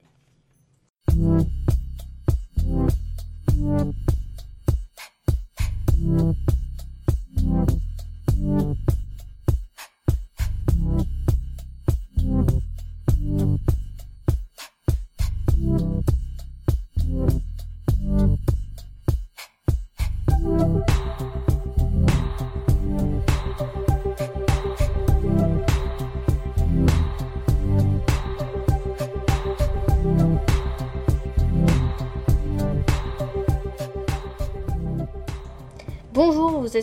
Mm-hmm. 6.15 6.44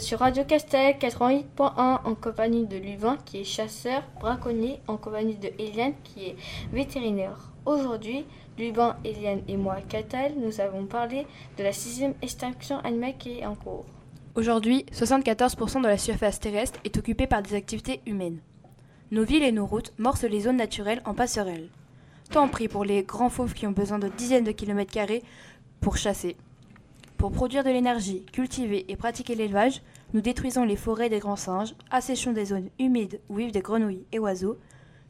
Sur 0.01 0.20
Radio 0.20 0.43
Castel 0.43 0.96
88.1 0.96 2.00
en 2.03 2.15
compagnie 2.15 2.65
de 2.65 2.75
Luvin 2.75 3.17
qui 3.24 3.41
est 3.41 3.43
chasseur, 3.43 4.01
braconnier, 4.20 4.79
en 4.88 4.98
compagnie 4.98 5.36
de 5.36 5.50
Eliane 5.60 5.93
qui 6.03 6.25
est 6.25 6.36
vétérinaire. 6.74 7.51
Aujourd'hui, 7.67 8.25
Lubin, 8.58 8.96
Eliane 9.05 9.43
et 9.48 9.58
moi, 9.58 9.77
Catal, 9.88 10.34
nous 10.38 10.60
avons 10.60 10.88
parlé 10.88 11.27
de 11.58 11.63
la 11.63 11.72
sixième 11.72 12.15
extinction 12.24 12.79
animale 12.79 13.13
qui 13.20 13.39
est 13.39 13.46
en 13.46 13.53
cours. 13.53 13.86
Aujourd'hui, 14.34 14.86
74% 14.91 15.84
de 15.84 15.88
la 15.88 16.00
surface 16.00 16.39
terrestre 16.39 16.79
est 16.84 16.98
occupée 16.98 17.27
par 17.27 17.43
des 17.43 17.53
activités 17.53 18.01
humaines. 18.08 18.39
Nos 19.12 19.24
villes 19.24 19.43
et 19.43 19.51
nos 19.51 19.67
routes 19.67 19.93
morcent 20.00 20.25
les 20.25 20.41
zones 20.41 20.58
naturelles 20.58 21.03
en 21.05 21.13
passerelles. 21.13 21.70
Tant 22.31 22.48
pris 22.48 22.67
pour 22.67 22.86
les 22.86 23.03
grands 23.03 23.29
fauves 23.29 23.53
qui 23.53 23.67
ont 23.67 23.72
besoin 23.72 24.00
de 24.00 24.08
dizaines 24.08 24.46
de 24.46 24.51
kilomètres 24.51 24.93
carrés 24.93 25.22
pour 25.79 25.98
chasser, 25.98 26.38
pour 27.22 27.32
produire 27.32 27.63
de 27.63 27.70
l'énergie, 27.70 28.25
cultiver 28.34 28.84
et 28.88 28.96
pratiquer 28.96 29.36
l'élevage, 29.36 29.84
nous 30.16 30.22
détruisons 30.22 30.63
les 30.63 30.75
forêts 30.75 31.08
des 31.08 31.20
grands 31.20 31.36
singes, 31.36 31.75
asséchons 31.92 32.34
des 32.34 32.46
zones 32.46 32.70
humides 32.80 33.20
où 33.30 33.36
vivent 33.36 33.51
des 33.51 33.62
grenouilles 33.62 34.08
et 34.12 34.18
oiseaux, 34.18 34.58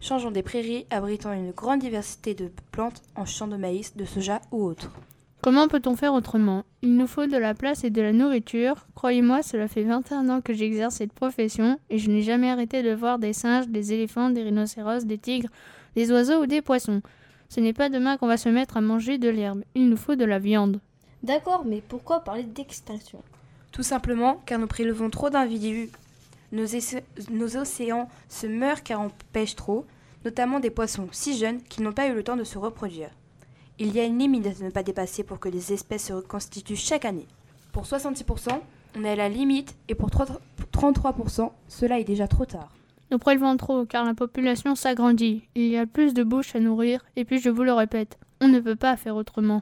changeons 0.01 0.29
des 0.29 0.43
prairies 0.43 0.85
abritant 0.89 1.31
une 1.31 1.51
grande 1.51 1.79
diversité 1.79 2.33
de 2.33 2.51
plantes 2.73 3.01
en 3.15 3.23
champs 3.23 3.47
de 3.47 3.55
maïs, 3.55 3.95
de 3.95 4.03
soja 4.03 4.41
ou 4.51 4.61
autres. 4.61 4.91
Comment 5.41 5.69
peut-on 5.69 5.95
faire 5.95 6.13
autrement? 6.13 6.65
Il 6.81 6.97
nous 6.97 7.07
faut 7.07 7.27
de 7.27 7.37
la 7.37 7.53
place 7.53 7.85
et 7.85 7.89
de 7.89 8.01
la 8.01 8.11
nourriture. 8.11 8.87
Croyez-moi, 8.93 9.41
cela 9.41 9.69
fait 9.69 9.83
21 9.83 10.27
ans 10.27 10.41
que 10.41 10.53
j'exerce 10.53 10.95
cette 10.95 11.13
profession 11.13 11.79
et 11.89 11.97
je 11.97 12.09
n'ai 12.09 12.23
jamais 12.23 12.49
arrêté 12.49 12.83
de 12.83 12.93
voir 12.93 13.19
des 13.19 13.31
singes, 13.31 13.69
des 13.69 13.93
éléphants, 13.93 14.31
des 14.31 14.43
rhinocéros, 14.43 15.05
des 15.05 15.17
tigres, 15.17 15.49
des 15.95 16.11
oiseaux 16.11 16.43
ou 16.43 16.45
des 16.45 16.61
poissons. 16.61 17.01
Ce 17.47 17.61
n'est 17.61 17.71
pas 17.71 17.87
demain 17.87 18.17
qu'on 18.17 18.27
va 18.27 18.35
se 18.35 18.49
mettre 18.49 18.75
à 18.75 18.81
manger 18.81 19.17
de 19.17 19.29
l'herbe. 19.29 19.63
Il 19.75 19.87
nous 19.87 19.95
faut 19.95 20.15
de 20.15 20.25
la 20.25 20.39
viande. 20.39 20.81
D'accord, 21.23 21.65
mais 21.65 21.81
pourquoi 21.87 22.21
parler 22.21 22.43
d'extinction? 22.43 23.21
Tout 23.71 23.83
simplement 23.83 24.41
car 24.45 24.59
nous 24.59 24.67
prélevons 24.67 25.09
trop 25.09 25.29
d'individus. 25.29 25.91
Nos, 26.51 26.65
nos, 27.29 27.57
océans 27.57 28.09
se 28.27 28.47
meurent 28.47 28.83
car 28.83 28.99
on 29.01 29.11
pêche 29.31 29.55
trop, 29.55 29.85
notamment 30.25 30.59
des 30.59 30.71
poissons 30.71 31.07
si 31.11 31.37
jeunes 31.37 31.61
qu'ils 31.61 31.83
n'ont 31.83 31.93
pas 31.93 32.07
eu 32.07 32.13
le 32.13 32.23
temps 32.23 32.35
de 32.35 32.43
se 32.43 32.57
reproduire. 32.57 33.11
Il 33.79 33.93
y 33.93 33.99
a 33.99 34.03
une 34.03 34.19
limite 34.19 34.47
à 34.47 34.63
ne 34.63 34.69
pas 34.69 34.83
dépasser 34.83 35.23
pour 35.23 35.39
que 35.39 35.47
les 35.47 35.71
espèces 35.71 36.07
se 36.07 36.13
reconstituent 36.13 36.75
chaque 36.75 37.05
année. 37.05 37.27
Pour 37.71 37.83
66%, 37.83 38.49
on 38.97 39.03
est 39.03 39.11
à 39.11 39.15
la 39.15 39.29
limite 39.29 39.75
et 39.87 39.95
pour 39.95 40.09
33%, 40.09 41.51
cela 41.67 41.99
est 41.99 42.03
déjà 42.03 42.27
trop 42.27 42.45
tard. 42.45 42.71
Nous 43.11 43.19
prélevons 43.19 43.55
trop 43.57 43.85
car 43.85 44.05
la 44.05 44.13
population 44.13 44.75
s'agrandit. 44.75 45.43
Il 45.55 45.67
y 45.67 45.77
a 45.77 45.85
plus 45.85 46.13
de 46.13 46.23
bouches 46.23 46.55
à 46.55 46.59
nourrir 46.59 47.05
et 47.15 47.25
puis 47.25 47.39
je 47.39 47.49
vous 47.49 47.63
le 47.63 47.73
répète, 47.73 48.17
on 48.41 48.47
ne 48.47 48.59
peut 48.59 48.75
pas 48.75 48.97
faire 48.97 49.15
autrement. 49.15 49.61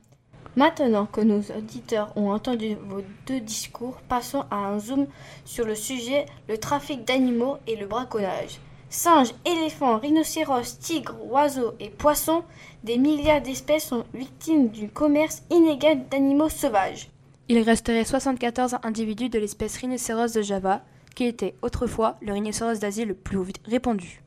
Maintenant 0.59 1.05
que 1.05 1.21
nos 1.21 1.39
auditeurs 1.57 2.11
ont 2.17 2.31
entendu 2.31 2.75
vos 2.89 3.01
deux 3.25 3.39
discours, 3.39 3.95
passons 4.09 4.43
à 4.51 4.57
un 4.57 4.77
zoom 4.77 5.07
sur 5.45 5.65
le 5.65 5.73
sujet, 5.73 6.25
le 6.49 6.57
trafic 6.57 7.05
d'animaux 7.05 7.55
et 7.65 7.77
le 7.77 7.87
braconnage. 7.87 8.59
Singes, 8.89 9.33
éléphants, 9.45 9.99
rhinocéros, 9.99 10.77
tigres, 10.81 11.15
oiseaux 11.29 11.75
et 11.79 11.89
poissons, 11.89 12.43
des 12.83 12.97
milliards 12.97 13.41
d'espèces 13.41 13.85
sont 13.85 14.03
victimes 14.13 14.67
du 14.67 14.89
commerce 14.89 15.43
inégal 15.49 16.09
d'animaux 16.11 16.49
sauvages. 16.49 17.09
Il 17.47 17.61
resterait 17.61 18.03
74 18.03 18.79
individus 18.83 19.29
de 19.29 19.39
l'espèce 19.39 19.77
rhinocéros 19.77 20.33
de 20.33 20.41
Java, 20.41 20.81
qui 21.15 21.23
était 21.23 21.55
autrefois 21.61 22.17
le 22.21 22.33
rhinocéros 22.33 22.79
d'Asie 22.79 23.05
le 23.05 23.13
plus 23.13 23.39
répandu. 23.63 24.21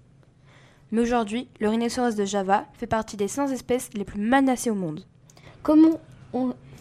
Mais 0.93 1.03
aujourd'hui, 1.03 1.49
le 1.61 1.69
rhinocéros 1.69 2.17
de 2.17 2.25
Java 2.25 2.65
fait 2.73 2.87
partie 2.87 3.19
des 3.19 3.29
100 3.29 3.49
espèces 3.49 3.91
les 3.93 4.05
plus 4.05 4.19
menacées 4.19 4.71
au 4.71 4.75
monde. 4.75 5.05
Comment 5.63 6.01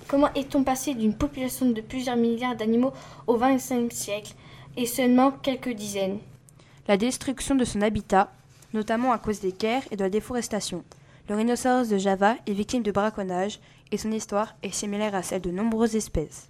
comment 0.07 0.33
est-on 0.33 0.63
passé 0.63 0.93
d'une 0.93 1.13
population 1.13 1.69
de 1.69 1.81
plusieurs 1.81 2.17
milliards 2.17 2.55
d'animaux 2.55 2.93
au 3.27 3.37
XXe 3.37 3.93
siècle 3.93 4.33
et 4.77 4.85
seulement 4.85 5.31
quelques 5.31 5.73
dizaines? 5.73 6.19
La 6.87 6.97
destruction 6.97 7.55
de 7.55 7.65
son 7.65 7.81
habitat, 7.81 8.31
notamment 8.73 9.11
à 9.11 9.17
cause 9.17 9.39
des 9.39 9.53
guerres 9.53 9.83
et 9.91 9.95
de 9.95 10.03
la 10.03 10.09
déforestation. 10.09 10.83
Le 11.29 11.35
rhinocéros 11.35 11.87
de 11.89 11.97
Java 11.97 12.35
est 12.47 12.53
victime 12.53 12.83
de 12.83 12.91
braconnage 12.91 13.59
et 13.91 13.97
son 13.97 14.11
histoire 14.11 14.55
est 14.63 14.73
similaire 14.73 15.15
à 15.15 15.23
celle 15.23 15.41
de 15.41 15.51
nombreuses 15.51 15.95
espèces. 15.95 16.49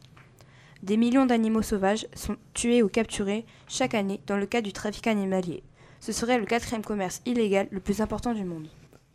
Des 0.83 0.97
millions 0.97 1.27
d'animaux 1.27 1.61
sauvages 1.61 2.07
sont 2.15 2.37
tués 2.53 2.81
ou 2.81 2.87
capturés 2.87 3.45
chaque 3.67 3.93
année 3.93 4.21
dans 4.25 4.37
le 4.37 4.47
cadre 4.47 4.65
du 4.65 4.73
trafic 4.73 5.05
animalier. 5.05 5.63
Ce 5.99 6.11
serait 6.11 6.39
le 6.39 6.45
quatrième 6.45 6.83
commerce 6.83 7.21
illégal 7.27 7.67
le 7.69 7.79
plus 7.79 8.01
important 8.01 8.33
du 8.33 8.43
monde. 8.43 8.67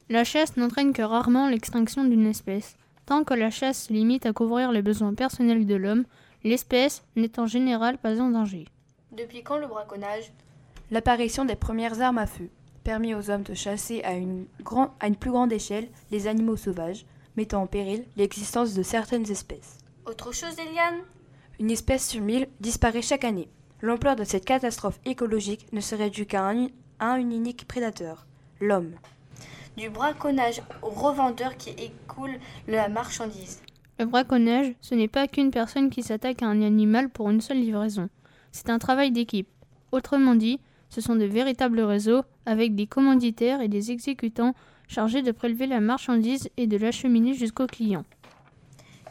La 0.09 0.23
chasse 0.23 0.57
n'entraîne 0.57 0.93
que 0.93 1.03
rarement 1.03 1.49
l'extinction 1.49 2.05
d'une 2.05 2.27
espèce. 2.27 2.77
Tant 3.07 3.23
que 3.23 3.35
la 3.35 3.51
chasse 3.51 3.85
se 3.85 3.93
limite 3.93 4.27
à 4.27 4.33
couvrir 4.33 4.73
les 4.73 4.83
besoins 4.83 5.15
personnels 5.15 5.65
de 5.65 5.77
l'homme, 5.77 6.05
l'espèce 6.43 7.05
n'est 7.15 7.39
en 7.39 7.47
général 7.47 7.99
pas 7.99 8.21
en 8.21 8.31
danger. 8.31 8.67
Depuis 9.13 9.45
quand 9.45 9.59
le 9.59 9.69
braconnage? 9.69 10.33
L'apparition 10.91 11.45
des 11.45 11.57
premières 11.57 12.01
armes 12.01 12.19
à 12.19 12.27
feu 12.27 12.51
permis 12.83 13.15
aux 13.15 13.31
hommes 13.31 13.43
de 13.43 13.55
chasser 13.55 14.01
à 14.05 14.13
une, 14.13 14.47
à 15.01 15.09
une 15.09 15.17
plus 15.17 15.33
grande 15.33 15.53
échelle 15.53 15.89
les 16.13 16.29
animaux 16.29 16.57
sauvages, 16.57 17.05
mettant 17.37 17.63
en 17.63 17.67
péril 17.67 18.05
l'existence 18.17 18.75
de 18.75 18.83
certaines 18.85 19.29
espèces. 19.29 19.79
Autre 20.05 20.33
chose, 20.33 20.57
Eliane? 20.57 21.01
Une 21.59 21.73
espèce 21.73 22.09
sur 22.09 22.21
mille 22.21 22.47
disparaît 22.61 23.03
chaque 23.03 23.25
année. 23.25 23.49
L'ampleur 23.83 24.15
de 24.15 24.23
cette 24.23 24.45
catastrophe 24.45 25.01
écologique 25.05 25.67
ne 25.73 25.81
serait 25.81 26.11
due 26.11 26.27
qu'à 26.27 26.49
un, 26.49 26.69
un 27.01 27.17
unique 27.17 27.67
prédateur, 27.67 28.27
l'homme. 28.61 28.95
Du 29.77 29.91
braconnage 29.91 30.63
aux 30.83 30.91
revendeurs 30.91 31.57
qui 31.57 31.71
écoulent 31.71 32.39
la 32.67 32.89
marchandise. 32.89 33.61
Le 33.99 34.07
braconnage, 34.07 34.75
ce 34.81 34.95
n'est 34.95 35.09
pas 35.09 35.27
qu'une 35.27 35.51
personne 35.51 35.91
qui 35.91 36.03
s'attaque 36.03 36.43
à 36.43 36.47
un 36.47 36.63
animal 36.63 37.09
pour 37.09 37.31
une 37.31 37.41
seule 37.41 37.61
livraison. 37.61 38.09
C'est 38.53 38.71
un 38.71 38.79
travail 38.79 39.11
d'équipe. 39.11 39.49
Autrement 39.93 40.35
dit, 40.35 40.61
ce 40.89 41.01
sont 41.01 41.17
de 41.17 41.25
véritables 41.25 41.81
réseaux 41.81 42.23
avec 42.45 42.75
des 42.75 42.87
commanditaires 42.87 43.61
et 43.61 43.69
des 43.69 43.91
exécutants 43.91 44.55
chargés 44.89 45.23
de 45.23 45.33
prélever 45.33 45.67
la 45.67 45.81
marchandise 45.81 46.49
et 46.57 46.67
de 46.67 46.77
l'acheminer 46.77 47.35
jusqu'au 47.35 47.67
client. 47.67 48.05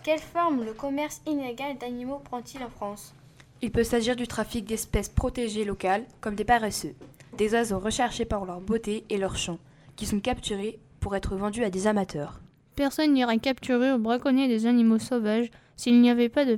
Quelle 0.04 0.20
forme 0.20 0.64
le 0.64 0.74
commerce 0.74 1.22
illégal 1.26 1.78
d'animaux 1.80 2.22
prend-il 2.24 2.64
en 2.64 2.70
France? 2.70 3.14
Il 3.62 3.72
peut 3.72 3.84
s'agir 3.84 4.16
du 4.16 4.28
trafic 4.28 4.66
d'espèces 4.66 5.10
protégées 5.10 5.66
locales, 5.66 6.04
comme 6.22 6.36
des 6.36 6.46
paresseux, 6.46 6.94
des 7.38 7.54
oiseaux 7.54 7.80
recherchés 7.80 8.26
par 8.26 8.46
leur 8.46 8.62
beauté 8.62 9.04
et 9.10 9.18
leur 9.18 9.36
chant, 9.36 9.58
qui 9.96 10.06
sont 10.06 10.20
capturés 10.20 10.80
pour 11.00 11.16
être 11.16 11.36
vendus 11.36 11.64
à 11.64 11.70
des 11.70 11.88
amateurs. 11.88 12.42
Personne 12.76 13.14
n'irait 13.14 13.40
capturer 13.40 13.94
ou 13.94 13.98
braconner 13.98 14.48
des 14.48 14.66
animaux 14.66 15.00
sauvages 15.00 15.50
s'il 15.78 16.02
n'y 16.02 16.10
avait 16.10 16.30
pas 16.30 16.46
de 16.46 16.58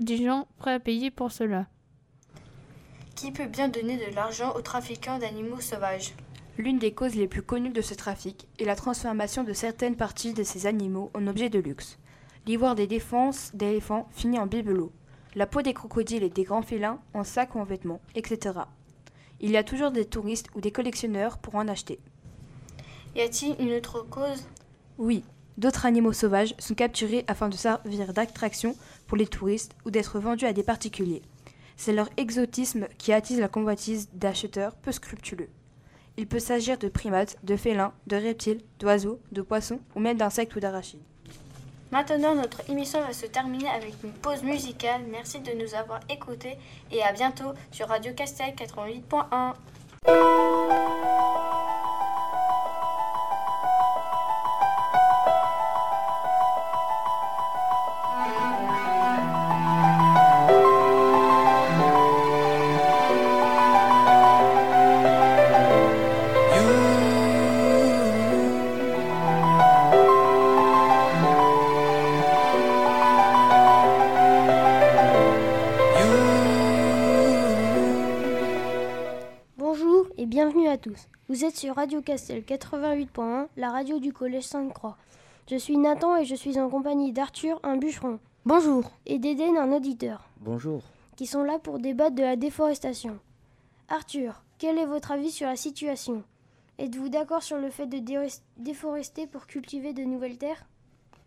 des 0.00 0.16
gens 0.16 0.48
prêts 0.58 0.74
à 0.74 0.80
payer 0.80 1.10
pour 1.10 1.32
cela. 1.32 1.66
Qui 3.14 3.30
peut 3.30 3.46
bien 3.46 3.68
donner 3.68 3.96
de 3.96 4.14
l'argent 4.14 4.52
aux 4.54 4.62
trafiquants 4.62 5.18
d'animaux 5.18 5.60
sauvages? 5.60 6.14
L'une 6.58 6.78
des 6.78 6.92
causes 6.92 7.14
les 7.14 7.26
plus 7.26 7.42
connues 7.42 7.70
de 7.70 7.80
ce 7.80 7.94
trafic 7.94 8.46
est 8.58 8.64
la 8.64 8.76
transformation 8.76 9.44
de 9.44 9.52
certaines 9.52 9.96
parties 9.96 10.34
de 10.34 10.42
ces 10.42 10.66
animaux 10.66 11.10
en 11.14 11.26
objets 11.26 11.50
de 11.50 11.58
luxe. 11.58 11.98
L'ivoire 12.46 12.74
des 12.74 12.86
défenses 12.86 13.50
d'éléphants 13.54 14.08
finit 14.12 14.38
en 14.38 14.46
bibelot, 14.46 14.92
la 15.34 15.46
peau 15.46 15.62
des 15.62 15.74
crocodiles 15.74 16.22
et 16.22 16.30
des 16.30 16.44
grands 16.44 16.62
félins 16.62 17.00
en 17.12 17.24
sacs 17.24 17.54
ou 17.54 17.58
en 17.58 17.64
vêtements, 17.64 18.00
etc. 18.14 18.60
Il 19.40 19.50
y 19.50 19.56
a 19.56 19.64
toujours 19.64 19.90
des 19.90 20.04
touristes 20.04 20.48
ou 20.54 20.60
des 20.60 20.70
collectionneurs 20.70 21.38
pour 21.38 21.56
en 21.56 21.66
acheter. 21.66 21.98
Y 23.16 23.20
a-t-il 23.20 23.56
une 23.60 23.72
autre 23.74 24.02
cause? 24.02 24.44
Oui, 24.98 25.24
d'autres 25.56 25.86
animaux 25.86 26.12
sauvages 26.12 26.54
sont 26.58 26.74
capturés 26.74 27.24
afin 27.28 27.48
de 27.48 27.56
servir 27.56 28.12
d'attraction 28.12 28.76
pour 29.06 29.16
les 29.16 29.26
touristes 29.26 29.74
ou 29.84 29.90
d'être 29.90 30.18
vendus 30.18 30.46
à 30.46 30.52
des 30.52 30.62
particuliers. 30.62 31.22
C'est 31.76 31.92
leur 31.92 32.08
exotisme 32.16 32.86
qui 32.98 33.12
attise 33.12 33.40
la 33.40 33.48
convoitise 33.48 34.08
d'acheteurs 34.12 34.74
peu 34.76 34.92
scrupuleux. 34.92 35.48
Il 36.16 36.28
peut 36.28 36.38
s'agir 36.38 36.78
de 36.78 36.88
primates, 36.88 37.36
de 37.42 37.56
félins, 37.56 37.92
de 38.06 38.16
reptiles, 38.16 38.60
d'oiseaux, 38.78 39.18
de 39.32 39.42
poissons 39.42 39.80
ou 39.96 40.00
même 40.00 40.16
d'insectes 40.16 40.54
ou 40.54 40.60
d'arachides. 40.60 41.02
Maintenant, 41.90 42.34
notre 42.34 42.68
émission 42.70 43.00
va 43.00 43.12
se 43.12 43.26
terminer 43.26 43.68
avec 43.68 43.94
une 44.02 44.12
pause 44.12 44.42
musicale. 44.42 45.02
Merci 45.10 45.40
de 45.40 45.52
nous 45.52 45.74
avoir 45.74 46.00
écoutés 46.08 46.56
et 46.90 47.02
à 47.02 47.12
bientôt 47.12 47.52
sur 47.70 47.88
Radio 47.88 48.12
Castel 48.14 48.54
88.1. 48.54 49.54
sur 81.64 81.76
Radio 81.76 82.02
Castel 82.02 82.42
88.1, 82.42 83.46
la 83.56 83.70
radio 83.70 83.98
du 83.98 84.12
Collège 84.12 84.44
Sainte-Croix. 84.44 84.98
Je 85.50 85.56
suis 85.56 85.78
Nathan 85.78 86.14
et 86.18 86.26
je 86.26 86.34
suis 86.34 86.60
en 86.60 86.68
compagnie 86.68 87.10
d'Arthur, 87.10 87.58
un 87.62 87.78
bûcheron. 87.78 88.18
Bonjour. 88.44 88.90
Et 89.06 89.18
d'Eden, 89.18 89.56
un 89.56 89.72
auditeur. 89.72 90.28
Bonjour. 90.42 90.82
Qui 91.16 91.24
sont 91.24 91.42
là 91.42 91.58
pour 91.58 91.78
débattre 91.78 92.16
de 92.16 92.22
la 92.22 92.36
déforestation. 92.36 93.18
Arthur, 93.88 94.42
quel 94.58 94.76
est 94.76 94.84
votre 94.84 95.10
avis 95.10 95.30
sur 95.30 95.46
la 95.46 95.56
situation? 95.56 96.22
Êtes-vous 96.78 97.08
d'accord 97.08 97.42
sur 97.42 97.56
le 97.56 97.70
fait 97.70 97.86
de 97.86 97.98
déforester 98.58 99.26
pour 99.26 99.46
cultiver 99.46 99.94
de 99.94 100.02
nouvelles 100.02 100.36
terres? 100.36 100.66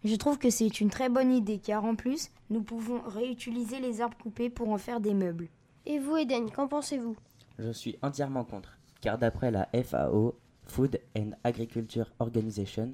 Je 0.03 0.15
trouve 0.17 0.37
que 0.37 0.51
c'est 0.51 0.81
une 0.81 0.91
très 0.91 1.09
bonne 1.09 1.33
idée 1.33 1.57
car 1.57 1.83
en 1.83 1.95
plus, 1.95 2.29
nous 2.51 2.61
pouvons 2.61 3.01
réutiliser 3.07 3.79
les 3.79 4.01
arbres 4.01 4.17
coupés 4.21 4.51
pour 4.51 4.69
en 4.69 4.77
faire 4.77 4.99
des 4.99 5.15
meubles. 5.15 5.47
Et 5.87 5.97
vous, 5.97 6.15
Eden, 6.15 6.51
qu'en 6.51 6.67
pensez-vous? 6.67 7.15
Je 7.57 7.71
suis 7.71 7.97
entièrement 8.03 8.43
contre 8.43 8.76
car 9.01 9.17
d'après 9.17 9.51
la 9.51 9.69
FAO, 9.83 10.37
Food 10.63 10.99
and 11.17 11.31
Agriculture 11.43 12.11
Organization, 12.19 12.93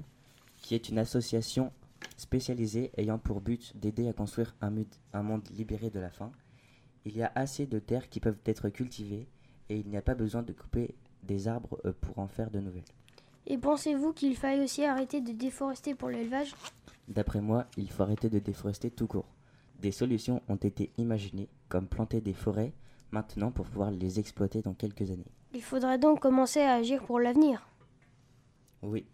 qui 0.58 0.74
est 0.74 0.88
une 0.88 0.98
association 0.98 1.72
spécialisée 2.16 2.90
ayant 2.96 3.18
pour 3.18 3.40
but 3.40 3.76
d'aider 3.76 4.08
à 4.08 4.12
construire 4.12 4.54
un, 4.60 4.72
un 5.12 5.22
monde 5.22 5.48
libéré 5.56 5.90
de 5.90 6.00
la 6.00 6.10
faim, 6.10 6.32
il 7.04 7.16
y 7.16 7.22
a 7.22 7.32
assez 7.34 7.66
de 7.66 7.78
terres 7.78 8.08
qui 8.08 8.20
peuvent 8.20 8.38
être 8.46 8.68
cultivées 8.68 9.26
et 9.68 9.78
il 9.78 9.88
n'y 9.88 9.96
a 9.96 10.02
pas 10.02 10.14
besoin 10.14 10.42
de 10.42 10.52
couper 10.52 10.94
des 11.22 11.48
arbres 11.48 11.78
euh, 11.84 11.92
pour 12.00 12.18
en 12.18 12.28
faire 12.28 12.50
de 12.50 12.60
nouvelles. 12.60 12.82
Et 13.46 13.58
pensez-vous 13.58 14.12
qu'il 14.12 14.36
faille 14.36 14.62
aussi 14.62 14.84
arrêter 14.84 15.20
de 15.20 15.32
déforester 15.32 15.94
pour 15.94 16.08
l'élevage? 16.08 16.54
D'après 17.08 17.42
moi, 17.42 17.66
il 17.76 17.90
faut 17.90 18.02
arrêter 18.02 18.30
de 18.30 18.38
déforester 18.38 18.90
tout 18.90 19.06
court. 19.06 19.28
Des 19.80 19.92
solutions 19.92 20.40
ont 20.48 20.56
été 20.56 20.90
imaginées, 20.96 21.48
comme 21.68 21.86
planter 21.86 22.20
des 22.20 22.32
forêts 22.32 22.72
maintenant 23.10 23.50
pour 23.50 23.66
pouvoir 23.66 23.90
les 23.90 24.18
exploiter 24.18 24.62
dans 24.62 24.74
quelques 24.74 25.10
années. 25.10 25.30
Il 25.54 25.62
faudrait 25.62 25.98
donc 25.98 26.20
commencer 26.20 26.60
à 26.60 26.74
agir 26.74 27.04
pour 27.04 27.20
l'avenir. 27.20 27.68
Oui. 28.82 29.06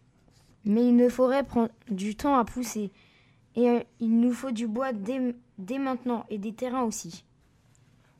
Mais 0.65 0.89
une 0.89 1.11
forêt 1.11 1.45
prend 1.45 1.69
du 1.91 2.17
temps 2.17 2.39
à 2.39 2.45
pousser. 2.45 2.91
Et 3.57 3.69
euh, 3.69 3.81
il 4.01 4.19
nous 4.19 4.33
faut 4.33 4.51
du 4.51 4.67
bois 4.67 4.93
dès, 4.93 5.35
dès, 5.59 5.79
maintenant 5.79 6.25
et 6.31 6.39
des 6.39 6.55
terrains 6.55 6.85
aussi. 6.85 7.25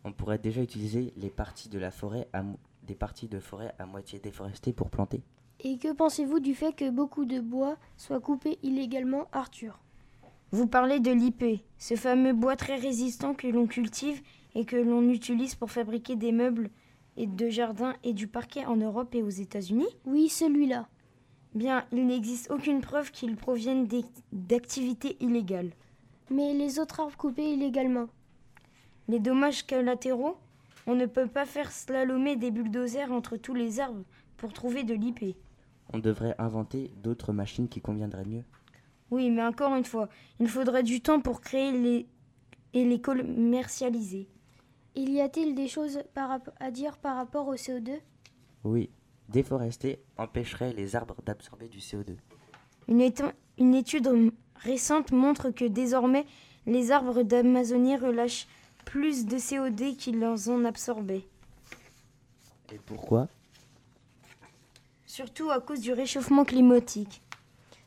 On 0.05 0.13
pourrait 0.13 0.39
déjà 0.39 0.61
utiliser 0.61 1.13
les 1.17 1.31
parties 1.31 1.69
de 1.69 1.79
la 1.79 1.91
forêt 1.91 2.29
à 2.33 2.43
des 2.83 2.95
parties 2.95 3.29
de 3.29 3.39
forêt 3.39 3.75
à 3.79 3.87
moitié 3.87 4.19
déforestées 4.19 4.73
pour 4.73 4.91
planter. 4.91 5.23
Et 5.61 5.79
que 5.79 5.93
pensez-vous 5.93 6.41
du 6.41 6.55
fait 6.55 6.73
que 6.73 6.91
beaucoup 6.91 7.25
de 7.25 7.41
bois 7.41 7.77
soit 7.97 8.21
coupé 8.21 8.59
illégalement, 8.63 9.29
Arthur? 9.33 9.79
Vous 10.53 10.67
parlez 10.67 11.01
de 11.01 11.13
l'IP, 11.13 11.63
ce 11.79 11.95
fameux 11.97 12.33
bois 12.33 12.57
très 12.57 12.77
résistant 12.77 13.35
que 13.35 13.47
l'on 13.47 13.67
cultive 13.67 14.21
et 14.55 14.65
que 14.65 14.77
l'on 14.77 15.09
utilise 15.09 15.55
pour 15.55 15.71
fabriquer 15.71 16.17
des 16.17 16.33
meubles 16.33 16.71
et 17.21 17.27
de 17.27 17.51
jardins 17.51 17.95
et 18.03 18.15
du 18.15 18.27
parquet 18.27 18.65
en 18.65 18.77
Europe 18.77 19.15
et 19.15 19.23
aux 19.23 19.29
États-Unis 19.29 19.87
Oui, 20.07 20.31
celui-là. 20.31 20.89
Bien, 21.55 21.85
il 21.93 22.07
n'existe 22.07 22.51
aucune 22.51 22.81
preuve 22.81 23.11
qu'ils 23.11 23.37
proviennent 23.37 23.87
d'activités 24.33 25.17
illégales. 25.21 25.73
Mais 26.31 26.55
les 26.55 26.79
autres 26.79 27.01
arbres 27.01 27.17
coupés 27.17 27.53
illégalement 27.53 28.07
Les 29.09 29.19
dommages 29.19 29.67
collatéraux 29.67 30.39
On 30.87 30.95
ne 30.95 31.05
peut 31.05 31.27
pas 31.27 31.45
faire 31.45 31.71
slalomer 31.71 32.37
des 32.37 32.51
bulldozers 32.51 33.13
entre 33.13 33.37
tous 33.37 33.55
les 33.55 33.81
arbres 33.81 34.05
pour 34.39 34.55
trouver 34.55 34.83
de 34.85 34.95
l'IP. 34.95 35.37
On 35.93 35.99
devrait 35.99 36.37
inventer 36.39 36.91
d'autres 37.03 37.35
machines 37.35 37.69
qui 37.69 37.83
conviendraient 37.83 38.25
mieux. 38.25 38.45
Oui, 39.11 39.29
mais 39.29 39.43
encore 39.43 39.75
une 39.75 39.85
fois, 39.85 40.09
il 40.39 40.49
faudrait 40.49 40.85
du 40.85 41.03
temps 41.03 41.21
pour 41.21 41.43
créer 41.43 41.73
les 41.73 42.07
et 42.73 42.85
les 42.85 43.01
commercialiser. 43.01 44.29
Il 44.95 45.11
y 45.13 45.21
a-t-il 45.21 45.55
des 45.55 45.69
choses 45.69 46.01
à 46.59 46.71
dire 46.71 46.99
par 46.99 47.17
rapport 47.17 47.47
au 47.49 47.55
CO2 47.55 48.01
Oui, 48.65 48.91
déforester 49.29 50.03
empêcherait 50.19 50.73
les 50.73 50.97
arbres 50.97 51.17
d'absorber 51.25 51.69
du 51.69 51.79
CO2. 51.79 52.17
Une, 52.89 53.13
une, 53.59 53.75
étude 53.75 54.33
récente 54.57 55.13
montre 55.13 55.51
que 55.51 55.65
désormais 55.65 56.27
les 56.67 56.91
arbres 56.91 57.23
d'Amazonie 57.23 57.97
relâchent 57.97 58.49
plus 58.85 59.27
de 59.27 59.37
CO2 59.37 59.97
qu'ils 59.97 60.25
en 60.25 60.35
ont 60.49 60.65
absorbé. 60.65 61.27
Et 62.73 62.79
pourquoi? 62.79 63.29
Surtout 65.07 65.51
à 65.51 65.61
cause 65.61 65.81
du 65.81 65.93
réchauffement 65.93 66.45
climatique. 66.45 67.23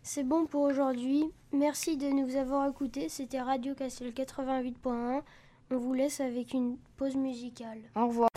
C'est 0.02 0.24
bon 0.24 0.46
pour 0.46 0.63
aujourd'hui. 0.63 1.24
Merci 1.54 1.96
de 1.96 2.08
nous 2.08 2.36
avoir 2.36 2.70
écoutés. 2.70 3.08
C'était 3.08 3.42
Radio 3.42 3.74
Castel 3.74 4.12
88.1. 4.12 5.22
On 5.71 5.78
vous 5.78 5.93
laisse 5.93 6.19
avec 6.19 6.54
une 6.54 6.78
pause 6.97 7.15
musicale. 7.15 7.80
Au 7.95 8.08
revoir. 8.08 8.30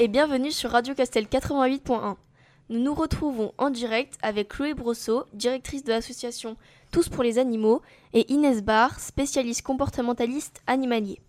Et 0.00 0.06
bienvenue 0.06 0.52
sur 0.52 0.70
Radio 0.70 0.94
Castel 0.94 1.24
88.1. 1.24 2.14
Nous 2.68 2.78
nous 2.78 2.94
retrouvons 2.94 3.52
en 3.58 3.68
direct 3.68 4.16
avec 4.22 4.48
Chloé 4.48 4.72
Brosseau, 4.72 5.24
directrice 5.32 5.82
de 5.82 5.90
l'association 5.90 6.56
Tous 6.92 7.08
pour 7.08 7.24
les 7.24 7.38
animaux, 7.38 7.82
et 8.12 8.32
Inès 8.32 8.62
Barr, 8.62 9.00
spécialiste 9.00 9.62
comportementaliste 9.62 10.62
animalier. 10.68 11.20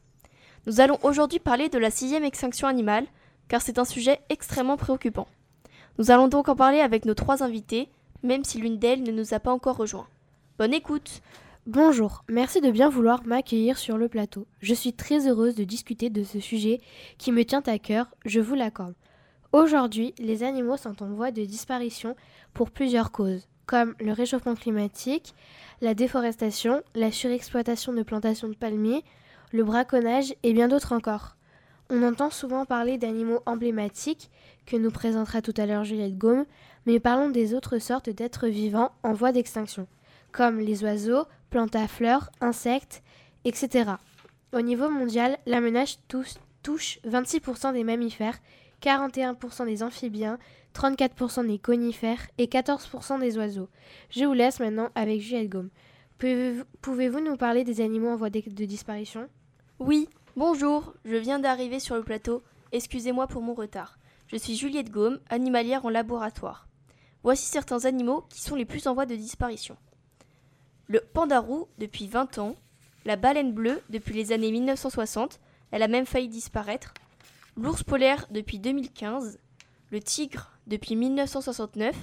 Nous 0.68 0.82
allons 0.82 1.00
aujourd'hui 1.02 1.40
parler 1.40 1.70
de 1.70 1.80
la 1.80 1.90
sixième 1.90 2.24
extinction 2.24 2.68
animale, 2.68 3.08
car 3.48 3.64
c'est 3.64 3.80
un 3.80 3.86
sujet 3.86 4.20
extrêmement 4.30 4.78
préoccupant. 4.78 5.28
Nous 5.98 6.12
allons 6.12 6.28
donc 6.28 6.48
en 6.48 6.56
parler 6.56 6.82
avec 6.82 7.06
nos 7.06 7.16
trois 7.16 7.42
invités, 7.42 7.90
même 8.22 8.44
si 8.44 8.60
l'une 8.60 8.78
d'elles 8.78 9.02
ne 9.02 9.12
nous 9.12 9.34
a 9.34 9.40
pas 9.40 9.52
encore 9.52 9.78
rejoints. 9.78 10.08
Bonne 10.60 10.76
écoute 10.76 11.24
Bonjour, 11.72 12.24
merci 12.28 12.62
de 12.62 12.72
bien 12.72 12.90
vouloir 12.90 13.24
m'accueillir 13.28 13.78
sur 13.78 14.00
le 14.00 14.10
plateau. 14.10 14.48
Je 14.60 14.74
suis 14.74 14.92
très 14.92 15.28
heureuse 15.28 15.54
de 15.54 15.64
discuter 15.64 16.10
de 16.10 16.24
ce 16.24 16.40
sujet 16.40 16.82
qui 17.20 17.32
me 17.32 17.46
tient 17.46 17.62
à 17.68 17.78
cœur, 17.78 18.08
je 18.26 18.40
vous 18.40 18.56
l'accorde. 18.56 18.96
Aujourd'hui, 19.52 20.16
les 20.18 20.42
animaux 20.42 20.78
sont 20.78 21.04
en 21.04 21.10
voie 21.10 21.30
de 21.30 21.46
disparition 21.46 22.16
pour 22.56 22.72
plusieurs 22.72 23.12
causes, 23.12 23.48
comme 23.68 23.94
le 24.00 24.14
réchauffement 24.14 24.56
climatique, 24.56 25.36
la 25.80 25.94
déforestation, 25.94 26.82
la 26.96 27.12
surexploitation 27.12 27.94
de 27.94 28.02
plantations 28.02 28.50
de 28.50 28.56
palmiers, 28.56 29.04
le 29.52 29.64
braconnage 29.64 30.34
et 30.42 30.54
bien 30.54 30.70
d'autres 30.70 30.94
encore. 30.94 31.38
On 31.92 32.02
entend 32.02 32.32
souvent 32.32 32.66
parler 32.66 32.98
d'animaux 32.98 33.44
emblématiques, 33.46 34.32
que 34.66 34.76
nous 34.76 34.90
présentera 34.90 35.44
tout 35.44 35.54
à 35.56 35.68
l'heure 35.68 35.84
Juliette 35.84 36.18
Gaume, 36.18 36.46
mais 36.88 37.00
parlons 37.00 37.30
des 37.30 37.54
autres 37.54 37.78
sortes 37.78 38.10
d'êtres 38.10 38.48
vivants 38.48 38.92
en 39.04 39.14
voie 39.14 39.32
d'extinction, 39.32 39.86
comme 40.32 40.58
les 40.58 40.84
oiseaux, 40.84 41.26
plantes 41.50 41.76
à 41.76 41.88
fleurs, 41.88 42.30
insectes, 42.42 43.04
etc. 43.46 43.92
Au 44.54 44.62
niveau 44.62 44.90
mondial, 44.90 45.38
la 45.46 45.62
menace 45.62 46.00
touche 46.08 47.00
26% 47.06 47.74
des 47.74 47.84
mammifères, 47.84 48.40
41% 48.82 49.66
des 49.66 49.84
amphibiens, 49.84 50.40
34% 50.74 51.48
des 51.48 51.60
conifères 51.60 52.28
et 52.38 52.48
14% 52.48 53.20
des 53.20 53.38
oiseaux. 53.38 53.70
Je 54.10 54.26
vous 54.26 54.34
laisse 54.34 54.60
maintenant 54.60 54.90
avec 54.96 55.22
Juliette 55.22 55.50
Gaume. 55.50 55.70
Pouvez-vous 56.82 57.20
nous 57.22 57.38
parler 57.38 57.64
des 57.64 57.82
animaux 57.82 58.10
en 58.10 58.16
voie 58.16 58.30
de, 58.30 58.66
disparition? 58.66 59.30
Oui, 59.80 60.10
bonjour, 60.36 60.94
je 61.06 61.16
viens 61.16 61.40
d'arriver 61.40 61.80
sur 61.80 61.96
le 61.96 62.04
plateau. 62.04 62.44
Excusez-moi 62.72 63.28
pour 63.28 63.42
mon 63.42 63.54
retard. 63.54 63.98
Je 64.28 64.38
suis 64.38 64.56
Juliette 64.56 64.92
Gaume, 64.92 65.20
animalière 65.30 65.86
en 65.86 65.90
laboratoire. 65.90 66.68
Voici 67.24 67.46
certains 67.46 67.86
animaux 67.86 68.26
qui 68.30 68.42
sont 68.42 68.56
les 68.56 68.66
plus 68.66 68.88
en 68.88 68.94
voie 68.94 69.06
de 69.06 69.16
disparition 69.16 69.76
le 70.90 71.00
pandarou 71.00 71.68
depuis 71.78 72.08
20 72.08 72.40
ans, 72.40 72.56
la 73.06 73.16
baleine 73.16 73.54
bleue 73.54 73.82
depuis 73.90 74.16
les 74.16 74.32
années 74.32 74.52
1960, 74.52 75.40
elle 75.72 75.84
a 75.84 75.88
même 75.88 76.08
failli 76.08 76.28
disparaître, 76.28 76.96
l'ours 77.56 77.84
polaire 77.84 78.26
depuis 78.32 78.58
2015, 78.58 79.40
le 79.92 80.00
tigre 80.02 80.52
depuis 80.66 80.96
1969 80.96 81.96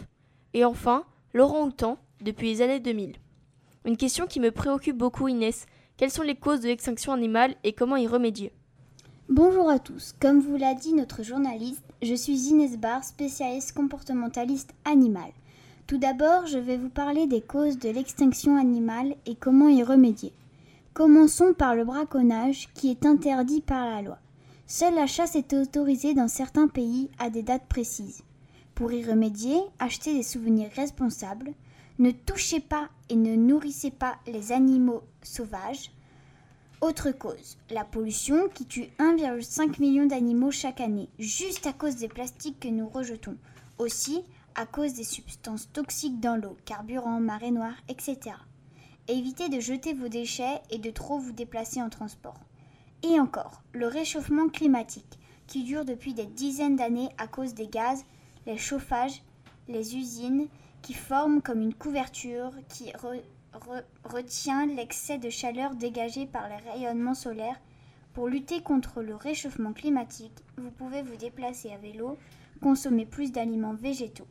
et 0.54 0.64
enfin 0.64 1.04
l'orang-outan 1.34 1.98
depuis 2.20 2.46
les 2.46 2.62
années 2.62 2.80
2000. 2.80 3.16
Une 3.84 3.96
question 3.96 4.26
qui 4.26 4.38
me 4.38 4.52
préoccupe 4.52 4.96
beaucoup 4.96 5.26
Inès, 5.26 5.66
quelles 5.96 6.10
sont 6.12 6.22
les 6.22 6.36
causes 6.36 6.60
de 6.60 6.68
l'extinction 6.68 7.12
animale 7.12 7.56
et 7.64 7.72
comment 7.72 7.96
y 7.96 8.06
remédier? 8.06 8.52
Bonjour 9.28 9.68
à 9.68 9.80
tous, 9.80 10.14
comme 10.20 10.38
vous 10.38 10.56
l'a 10.56 10.74
dit 10.74 10.92
notre 10.92 11.24
journaliste, 11.24 11.82
je 12.02 12.14
suis 12.14 12.50
Inès 12.50 12.78
Barr, 12.78 13.02
spécialiste 13.02 13.72
comportementaliste 13.72 14.74
animal. 14.84 15.32
Tout 15.86 15.98
d'abord, 15.98 16.46
je 16.46 16.58
vais 16.58 16.76
vous 16.76 16.88
parler 16.88 17.28
des 17.28 17.40
causes 17.40 17.78
de 17.78 17.88
l'extinction 17.88 18.56
animale 18.56 19.14
et 19.24 19.36
comment 19.36 19.68
y 19.68 19.84
remédier. 19.84 20.32
Commençons 20.94 21.54
par 21.56 21.76
le 21.76 21.84
braconnage 21.84 22.68
qui 22.74 22.90
est 22.90 23.06
interdit 23.06 23.60
par 23.60 23.84
la 23.84 24.02
loi. 24.02 24.18
Seule 24.66 24.96
la 24.96 25.06
chasse 25.06 25.36
est 25.36 25.52
autorisée 25.52 26.12
dans 26.12 26.26
certains 26.26 26.66
pays 26.66 27.08
à 27.20 27.30
des 27.30 27.42
dates 27.42 27.68
précises. 27.68 28.24
Pour 28.74 28.90
y 28.90 29.04
remédier, 29.04 29.58
achetez 29.78 30.12
des 30.12 30.24
souvenirs 30.24 30.70
responsables, 30.74 31.52
ne 32.00 32.10
touchez 32.10 32.58
pas 32.58 32.88
et 33.08 33.14
ne 33.14 33.36
nourrissez 33.36 33.92
pas 33.92 34.16
les 34.26 34.50
animaux 34.50 35.02
sauvages. 35.22 35.92
Autre 36.80 37.12
cause, 37.12 37.58
la 37.70 37.84
pollution 37.84 38.48
qui 38.52 38.66
tue 38.66 38.88
1,5 38.98 39.80
million 39.80 40.06
d'animaux 40.06 40.50
chaque 40.50 40.80
année, 40.80 41.08
juste 41.20 41.68
à 41.68 41.72
cause 41.72 41.94
des 41.94 42.08
plastiques 42.08 42.58
que 42.58 42.68
nous 42.68 42.88
rejetons. 42.88 43.36
Aussi, 43.78 44.24
à 44.58 44.64
cause 44.64 44.94
des 44.94 45.04
substances 45.04 45.70
toxiques 45.70 46.18
dans 46.18 46.36
l'eau, 46.36 46.56
carburant, 46.64 47.20
marée 47.20 47.50
noire, 47.50 47.76
etc. 47.88 48.36
Évitez 49.06 49.50
de 49.50 49.60
jeter 49.60 49.92
vos 49.92 50.08
déchets 50.08 50.62
et 50.70 50.78
de 50.78 50.90
trop 50.90 51.18
vous 51.18 51.32
déplacer 51.32 51.82
en 51.82 51.90
transport. 51.90 52.40
Et 53.02 53.20
encore, 53.20 53.62
le 53.72 53.86
réchauffement 53.86 54.48
climatique, 54.48 55.18
qui 55.46 55.62
dure 55.62 55.84
depuis 55.84 56.14
des 56.14 56.24
dizaines 56.24 56.76
d'années 56.76 57.10
à 57.18 57.26
cause 57.26 57.54
des 57.54 57.68
gaz, 57.68 58.04
les 58.46 58.56
chauffages, 58.56 59.22
les 59.68 59.94
usines, 59.96 60.48
qui 60.80 60.94
forment 60.94 61.42
comme 61.42 61.60
une 61.60 61.74
couverture 61.74 62.52
qui 62.68 62.92
retient 64.04 64.66
l'excès 64.66 65.18
de 65.18 65.28
chaleur 65.28 65.74
dégagé 65.74 66.26
par 66.26 66.48
les 66.48 66.70
rayonnements 66.70 67.14
solaires. 67.14 67.60
Pour 68.14 68.28
lutter 68.28 68.62
contre 68.62 69.02
le 69.02 69.14
réchauffement 69.14 69.74
climatique, 69.74 70.32
vous 70.56 70.70
pouvez 70.70 71.02
vous 71.02 71.16
déplacer 71.16 71.70
à 71.70 71.76
vélo, 71.76 72.16
consommer 72.62 73.04
plus 73.04 73.30
d'aliments 73.30 73.74
végétaux. 73.74 74.26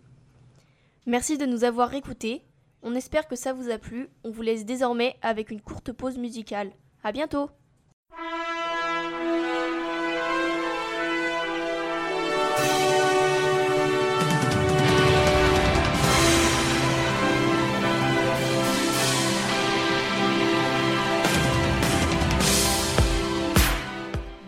Merci 1.08 1.38
de 1.38 1.46
nous 1.46 1.64
avoir 1.64 1.94
écoutés. 1.94 2.42
On 2.82 2.96
espère 2.96 3.28
que 3.28 3.36
ça 3.36 3.54
vous 3.54 3.70
a 3.70 3.78
plu. 3.78 4.10
On 4.24 4.32
vous 4.32 4.42
laisse 4.42 4.66
désormais 4.66 5.16
avec 5.22 5.52
une 5.52 5.62
courte 5.62 5.92
pause 5.92 6.18
musicale. 6.18 6.72
À 7.04 7.12
bientôt! 7.12 7.52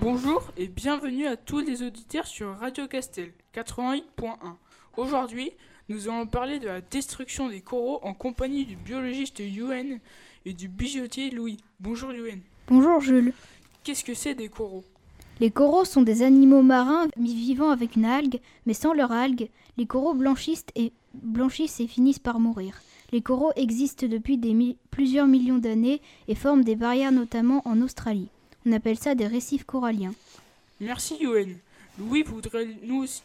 Bonjour 0.02 0.52
et 0.58 0.68
bienvenue 0.68 1.28
à 1.28 1.38
tous 1.38 1.60
les 1.60 1.84
auditeurs 1.84 2.26
sur 2.26 2.56
Radio 2.58 2.88
Castel 2.88 3.34
88.1. 3.54 4.56
Aujourd'hui, 4.96 5.52
nous 5.90 6.10
allons 6.10 6.28
parler 6.28 6.60
de 6.60 6.68
la 6.68 6.82
destruction 6.82 7.48
des 7.48 7.62
coraux 7.62 8.00
en 8.04 8.14
compagnie 8.14 8.66
du 8.66 8.76
biologiste 8.76 9.40
Yuen 9.40 10.00
et 10.46 10.54
du 10.54 10.68
bijoutier 10.68 11.30
Louis. 11.30 11.58
Bonjour 11.80 12.12
Yuen. 12.12 12.42
Bonjour 12.68 13.00
Jules. 13.00 13.34
Qu'est-ce 13.84 14.04
que 14.04 14.14
c'est 14.14 14.36
des 14.36 14.50
coraux? 14.50 14.84
Les 15.40 15.50
coraux 15.50 15.86
sont 15.86 16.02
des 16.02 16.24
animaux 16.24 16.62
marins 16.62 17.08
vivant 17.18 17.70
avec 17.70 17.96
une 17.96 18.04
algue, 18.04 18.40
mais 18.66 18.74
sans 18.74 18.94
leur 18.94 19.14
algue, 19.14 19.48
les 19.78 19.86
coraux 19.86 20.14
blanchissent 20.14 20.66
et, 20.76 20.92
blanchissent 21.14 21.80
et 21.80 21.88
finissent 21.88 22.20
par 22.20 22.40
mourir. 22.40 22.82
Les 23.14 23.22
coraux 23.22 23.54
existent 23.56 24.08
depuis 24.08 24.38
des 24.38 24.76
plusieurs 24.92 25.28
millions 25.28 25.60
d'années 25.60 26.02
et 26.28 26.36
forment 26.36 26.66
des 26.66 26.76
barrières 26.76 27.14
notamment 27.14 27.62
en 27.66 27.82
Australie. 27.82 28.28
On 28.66 28.74
appelle 28.74 28.98
ça 28.98 29.16
des 29.16 29.28
récifs 29.28 29.64
coralliens. 29.64 30.14
Merci 30.82 31.16
Yuen. 31.22 31.56
Louis 31.98 32.24
voudrait 32.24 32.68
nous 32.84 33.04
aussi 33.04 33.24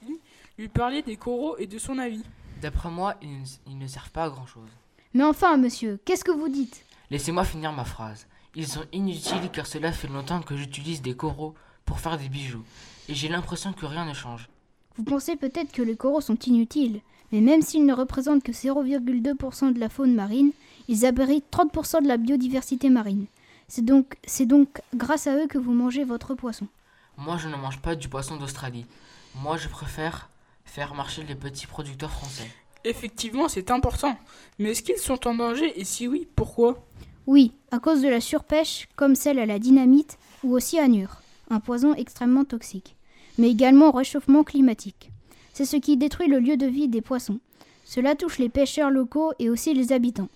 lui 0.59 0.69
parler 0.69 1.03
des 1.03 1.17
coraux 1.17 1.57
et 1.59 1.67
de 1.67 1.79
son 1.79 1.99
avis. 1.99 2.23
D'après 2.63 2.91
moi, 2.91 3.17
ils 3.21 3.77
ne, 3.77 3.87
servent 3.89 4.13
pas 4.13 4.25
à 4.25 4.31
grand-chose. 4.31 4.71
Mais 5.15 5.25
enfin, 5.25 5.57
monsieur, 5.57 6.01
qu'est-ce 6.05 6.25
que 6.25 6.31
vous 6.31 6.49
dites? 6.49 6.85
Laissez-moi 7.11 7.45
finir 7.45 7.73
ma 7.73 7.85
phrase. 7.85 8.29
Ils 8.55 8.69
sont 8.69 8.85
inutiles 8.93 9.51
car 9.53 9.67
cela 9.67 9.91
fait 9.91 10.07
longtemps 10.07 10.41
que 10.41 10.57
j'utilise 10.57 11.03
des 11.03 11.17
coraux 11.17 11.55
pour 11.85 11.99
faire 11.99 12.19
des 12.19 12.29
bijoux, 12.29 12.63
et 13.09 13.15
j'ai 13.15 13.29
l'impression 13.29 13.73
que 13.73 13.85
rien 13.85 14.05
ne 14.05 14.15
change. 14.15 14.49
Vous 14.97 15.03
pensez 15.03 15.35
peut-être 15.35 15.73
que 15.73 15.83
les 15.83 15.97
coraux 15.97 16.21
sont 16.21 16.39
inutiles, 16.47 17.01
mais 17.33 17.41
même 17.41 17.63
s'ils 17.63 17.85
ne 17.85 17.93
représentent 17.93 18.45
que 18.45 18.53
0,2% 18.53 19.73
de 19.73 19.81
la 19.81 19.89
faune 19.89 20.15
marine, 20.15 20.53
ils 20.87 21.05
abritent 21.05 21.51
30% 21.51 22.05
de 22.05 22.09
la 22.09 22.17
biodiversité 22.17 22.91
marine. 22.91 23.27
C'est 23.67 23.85
donc, 23.85 24.15
c'est 24.25 24.47
donc 24.47 24.81
grâce 24.95 25.27
à 25.27 25.37
eux 25.37 25.49
que 25.49 25.59
vous 25.59 25.73
mangez 25.73 26.05
votre 26.05 26.37
poisson. 26.37 26.69
Moi, 27.17 27.39
je 27.39 27.49
ne 27.49 27.57
mange 27.57 27.81
pas 27.81 27.97
du 27.97 28.09
poisson 28.09 28.37
d'Australie. 28.37 28.87
Moi, 29.35 29.57
je 29.57 29.67
préfère 29.67 30.29
faire 30.73 30.95
marcher 30.95 31.23
les 31.25 31.35
petits 31.35 31.67
producteurs 31.67 32.11
français. 32.11 32.51
Effectivement, 32.85 33.47
c'est 33.47 33.71
important. 33.71 34.17
Mais 34.59 34.71
est-ce 34.71 34.83
qu'ils 34.83 34.97
sont 34.97 35.27
en 35.29 35.35
danger 35.35 35.79
et 35.79 35.85
si 35.85 36.09
oui, 36.09 36.27
pourquoi? 36.35 36.83
Oui, 37.27 37.53
à 37.71 37.79
cause 37.79 38.01
de 38.01 38.09
la 38.09 38.23
surpêche, 38.23 38.89
comme 38.97 39.15
celle 39.15 39.39
à 39.39 39.45
la 39.45 39.59
dynamite 39.59 40.19
ou 40.43 40.57
au 40.57 40.61
cyanure, 40.61 41.21
un 41.51 41.61
poison 41.61 41.95
extrêmement 41.95 42.47
toxique, 42.47 42.97
mais 43.37 43.51
également 43.51 43.91
au 43.91 43.93
réchauffement 43.93 44.45
climatique. 44.45 45.11
C'est 45.53 45.67
ce 45.67 45.77
qui 45.77 45.99
détruit 45.99 46.29
le 46.29 46.39
lieu 46.39 46.57
de 46.57 46.67
vie 46.67 46.89
des 46.89 47.03
poissons. 47.03 47.39
Cela 47.85 48.15
touche 48.15 48.39
les 48.39 48.49
pêcheurs 48.49 48.91
locaux 48.91 49.35
et 49.39 49.51
aussi 49.51 49.75
les 49.75 49.93
habitants. 49.93 50.31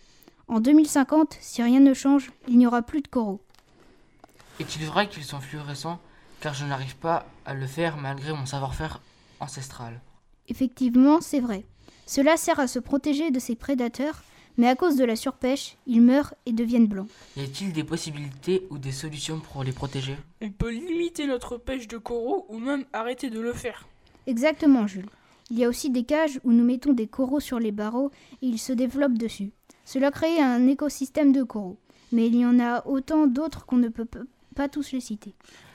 En 0.49 0.61
2050, 0.61 1.39
si 1.41 1.63
rien 1.63 1.81
ne 1.81 1.95
change, 1.95 2.31
il 2.47 2.59
n'y 2.59 2.67
aura 2.67 2.83
plus 2.83 3.01
de 3.01 3.09
coraux. 3.09 3.41
Est-il 4.61 4.85
vrai 4.85 5.09
qu'ils 5.09 5.25
sont 5.25 5.41
fluorescents? 5.41 5.99
Car 6.41 6.53
je 6.53 6.67
n'arrive 6.67 6.97
pas 6.97 7.25
à 7.47 7.55
le 7.55 7.67
faire 7.67 7.97
malgré 7.97 8.35
mon 8.35 8.45
savoir-faire 8.45 9.01
ancestral 9.41 9.99
Effectivement, 10.49 11.21
c'est 11.21 11.41
vrai. 11.41 11.65
Cela 12.07 12.37
sert 12.37 12.61
à 12.61 12.69
se 12.69 12.79
protéger 12.79 13.31
de 13.31 13.39
ses 13.39 13.57
prédateurs, 13.57 14.23
mais 14.57 14.69
à 14.69 14.77
cause 14.77 14.97
de 14.97 15.05
la 15.05 15.17
surpêche, 15.17 15.77
ils 15.87 16.01
meurent 16.01 16.35
et 16.47 16.53
deviennent 16.53 16.87
blancs. 16.87 17.09
Y 17.37 17.43
a-t-il 17.43 17.73
des 17.73 17.85
possibilités 17.85 18.67
ou 18.71 18.79
des 18.79 18.93
solutions 18.93 19.41
pour 19.41 19.65
les 19.65 19.73
protéger? 19.73 20.17
On 20.41 20.51
peut 20.51 20.71
limiter 20.71 21.27
notre 21.27 21.59
pêche 21.59 21.89
de 21.89 21.99
coraux 21.99 22.47
ou 22.49 22.59
même 22.59 22.85
arrêter 22.93 23.29
de 23.29 23.41
le 23.41 23.53
faire. 23.53 23.87
Exactement, 24.27 24.87
Jules. 24.87 25.11
Il 25.51 25.59
y 25.59 25.65
a 25.65 25.69
aussi 25.69 25.91
des 25.91 26.05
cages 26.05 26.41
où 26.43 26.53
nous 26.53 26.65
mettons 26.65 26.93
des 26.93 27.07
coraux 27.07 27.41
sur 27.41 27.59
les 27.59 27.73
barreaux 27.73 28.11
et 28.43 28.47
ils 28.47 28.59
se 28.59 28.73
développent 28.73 29.19
dessus. 29.19 29.53
Cela 29.85 30.11
crée 30.11 30.41
un 30.41 30.67
écosystème 30.67 31.33
de 31.33 31.43
coraux. 31.43 31.79
Mais 32.13 32.27
il 32.27 32.37
y 32.37 32.47
en 32.47 32.59
a 32.59 32.87
autant 32.87 33.27
d'autres 33.27 33.67
qu'on 33.67 33.77
ne 33.77 33.89
peut 33.89 34.09
pas 34.55 34.69
tous 34.69 34.93
les 34.93 35.01
citer. 35.01 35.35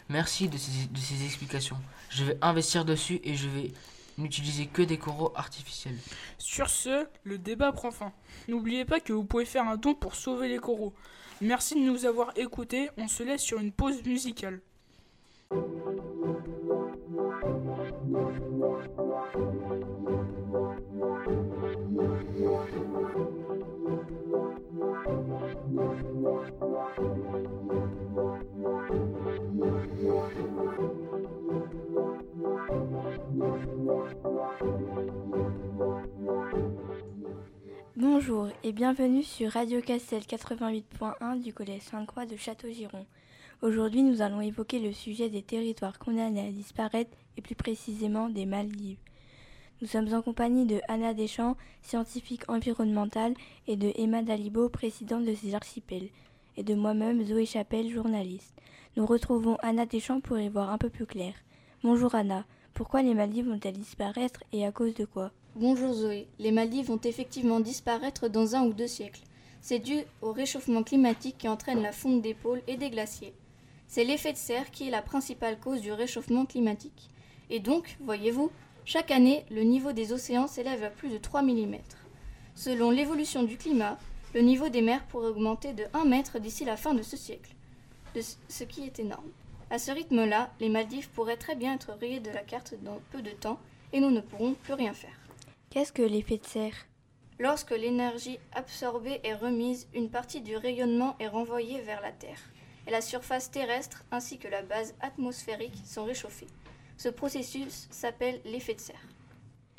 Merci 0.10 0.50
de 0.50 0.58
ces, 0.58 0.88
de 0.88 0.98
ces 0.98 1.24
explications. 1.24 1.78
Je 2.10 2.26
vais 2.26 2.38
investir 2.42 2.84
dessus 2.84 3.22
et 3.24 3.36
je 3.36 3.48
vais 3.48 3.72
n'utiliser 4.22 4.68
que 4.68 4.82
des 4.82 4.98
coraux 4.98 5.34
artificiels. 5.36 5.98
Sur 6.38 6.70
ce, 6.70 7.08
le 7.24 7.38
débat 7.38 7.72
prend 7.72 7.92
fin. 7.92 8.14
N'oubliez 8.48 8.86
pas 8.86 9.00
que 9.00 9.14
vous 9.14 9.26
pouvez 9.26 9.46
faire 9.46 9.68
un 9.68 9.78
don 9.78 9.94
pour 9.94 10.16
sauver 10.16 10.48
les 10.48 10.60
coraux. 10.60 10.94
Merci 11.42 11.76
de 11.76 11.80
nous 11.80 12.06
avoir 12.06 12.32
écoutés. 12.38 12.90
On 12.98 13.08
se 13.08 13.24
laisse 13.24 13.42
sur 13.42 13.60
une 13.60 13.72
pause 13.72 14.04
musicale. 14.06 14.62
Bonjour 38.02 38.48
et 38.64 38.72
bienvenue 38.72 39.22
sur 39.22 39.52
Radio 39.52 39.80
Castel 39.80 40.24
88.1 40.24 41.40
du 41.40 41.54
Collège 41.54 41.84
Sainte-Croix 41.84 42.26
de 42.26 42.36
Château-Giron. 42.36 43.06
Aujourd'hui, 43.62 44.02
nous 44.02 44.24
allons 44.24 44.42
évoquer 44.42 44.80
le 44.80 44.92
sujet 44.92 45.30
des 45.30 45.44
territoires 45.44 46.00
condamnés 46.00 46.48
à 46.48 46.52
disparaître 46.52 47.16
et 47.38 47.44
plus 47.44 47.54
précisément 47.54 48.28
des 48.28 48.48
Maldives. 48.48 48.98
Nous 49.82 49.88
sommes 49.88 50.12
en 50.16 50.24
compagnie 50.24 50.66
de 50.66 50.82
Anna 50.88 51.14
Deschamps, 51.14 51.56
scientifique 51.84 52.50
environnementale, 52.50 53.36
et 53.68 53.76
de 53.76 53.92
Emma 53.96 54.24
Dalibo, 54.24 54.68
présidente 54.68 55.26
de 55.26 55.36
ces 55.36 55.54
archipels, 55.54 56.10
et 56.58 56.64
de 56.64 56.74
moi-même, 56.74 57.24
Zoé 57.24 57.46
Chapelle, 57.46 57.92
journaliste. 57.92 58.60
Nous 58.98 59.06
retrouvons 59.06 59.58
Anna 59.62 59.86
Deschamps 59.86 60.22
pour 60.22 60.40
y 60.40 60.50
voir 60.50 60.72
un 60.72 60.80
peu 60.80 60.90
plus 60.90 61.06
clair. 61.06 61.36
Bonjour 61.84 62.16
Anna, 62.16 62.46
pourquoi 62.74 63.04
les 63.04 63.14
Maldives 63.14 63.48
vont-elles 63.48 63.78
disparaître 63.78 64.44
et 64.54 64.66
à 64.66 64.72
cause 64.72 64.96
de 64.96 65.06
quoi? 65.06 65.32
Bonjour 65.58 65.92
Zoé, 65.92 66.28
les 66.40 66.54
Maldives 66.54 66.86
vont 66.86 67.02
effectivement 67.04 67.60
disparaître 67.60 68.30
dans 68.30 68.56
un 68.56 68.64
ou 68.64 68.72
deux 68.72 68.88
siècles. 68.88 69.20
C'est 69.60 69.80
dû 69.80 69.98
au 70.22 70.32
réchauffement 70.32 70.82
climatique 70.82 71.40
qui 71.40 71.50
entraîne 71.50 71.82
la 71.82 71.92
fonte 71.92 72.22
des 72.22 72.34
pôles 72.34 72.62
et 72.68 72.78
des 72.78 72.90
glaciers. 72.90 73.34
C'est 73.86 74.06
l'effet 74.06 74.32
de 74.32 74.38
serre 74.38 74.72
qui 74.72 74.88
est 74.88 74.92
la 74.92 75.02
principale 75.02 75.60
cause 75.60 75.82
du 75.82 75.92
réchauffement 75.92 76.46
climatique. 76.46 77.10
Et 77.50 77.60
donc, 77.60 77.98
voyez-vous, 78.00 78.50
chaque 78.86 79.12
année, 79.12 79.44
le 79.52 79.64
niveau 79.64 79.92
des 79.92 80.14
océans 80.14 80.48
s'élève 80.48 80.86
à 80.86 80.90
plus 80.90 81.10
de 81.10 81.18
3 81.18 81.42
mm. 81.42 81.80
Selon 82.56 82.90
l'évolution 82.90 83.44
du 83.44 83.58
climat, 83.58 83.98
le 84.34 84.40
niveau 84.40 84.70
des 84.70 84.82
mers 84.82 85.06
pourrait 85.08 85.28
augmenter 85.28 85.74
de 85.74 85.84
1 85.94 86.06
mètre 86.06 86.40
d'ici 86.40 86.64
la 86.64 86.78
fin 86.78 86.94
de 86.94 87.02
ce 87.02 87.18
siècle, 87.18 87.54
ce 88.16 88.64
qui 88.64 88.84
est 88.84 89.00
énorme. 89.00 89.30
À 89.70 89.80
ce 89.80 89.92
rythme-là, 89.92 90.50
les 90.62 90.70
Maldives 90.70 91.10
pourraient 91.10 91.36
très 91.36 91.56
bien 91.56 91.74
être 91.74 91.92
rayées 92.00 92.22
de 92.22 92.32
la 92.32 92.42
carte 92.42 92.74
dans 92.84 93.02
peu 93.12 93.22
de 93.22 93.32
temps 93.32 93.60
et 93.92 94.00
nous 94.00 94.12
ne 94.12 94.22
pourrons 94.22 94.54
plus 94.54 94.76
rien 94.76 94.94
faire. 94.94 95.21
Qu'est-ce 95.72 95.94
que 95.94 96.02
l'effet 96.02 96.38
de 96.38 96.46
serre? 96.46 96.76
Lorsque 97.40 97.72
l'énergie 97.72 98.40
absorbée 98.52 99.22
est 99.24 99.36
remise, 99.36 99.88
une 99.94 100.10
partie 100.10 100.42
du 100.42 100.58
rayonnement 100.58 101.16
est 101.18 101.30
renvoyée 101.30 101.80
vers 101.80 102.02
la 102.02 102.12
Terre 102.12 102.42
et 102.88 102.92
la 102.92 103.00
surface 103.00 103.52
terrestre 103.52 104.04
ainsi 104.12 104.38
que 104.38 104.50
la 104.50 104.64
base 104.64 104.94
atmosphérique 105.00 105.78
sont 105.86 106.04
réchauffées. 106.04 106.50
Ce 106.98 107.08
processus 107.08 107.88
s'appelle 107.90 108.42
l'effet 108.44 108.74
de 108.74 108.82
serre. 108.82 109.08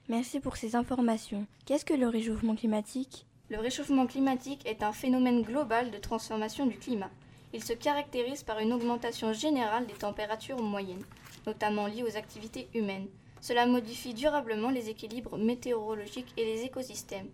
Merci 0.08 0.40
pour 0.40 0.56
ces 0.56 0.76
informations. 0.76 1.46
Qu'est-ce 1.66 1.84
que 1.84 1.92
le 1.92 2.08
réchauffement 2.08 2.56
climatique? 2.56 3.26
Le 3.50 3.58
réchauffement 3.58 4.06
climatique 4.06 4.66
est 4.66 4.82
un 4.82 4.92
phénomène 4.92 5.42
global 5.42 5.90
de 5.90 5.98
transformation 5.98 6.64
du 6.64 6.78
climat. 6.78 7.10
Il 7.52 7.62
se 7.62 7.74
caractérise 7.74 8.44
par 8.44 8.60
une 8.60 8.72
augmentation 8.72 9.34
générale 9.34 9.86
des 9.86 9.92
températures 9.92 10.62
moyennes, 10.62 11.04
notamment 11.46 11.86
liées 11.86 12.02
aux 12.02 12.16
activités 12.16 12.70
humaines. 12.72 13.08
Cela 13.42 13.66
modifie 13.66 14.14
durablement 14.14 14.70
les 14.70 14.88
équilibres 14.88 15.36
météorologiques 15.36 16.32
et 16.36 16.44
les 16.44 16.62
écosystèmes. 16.62 17.28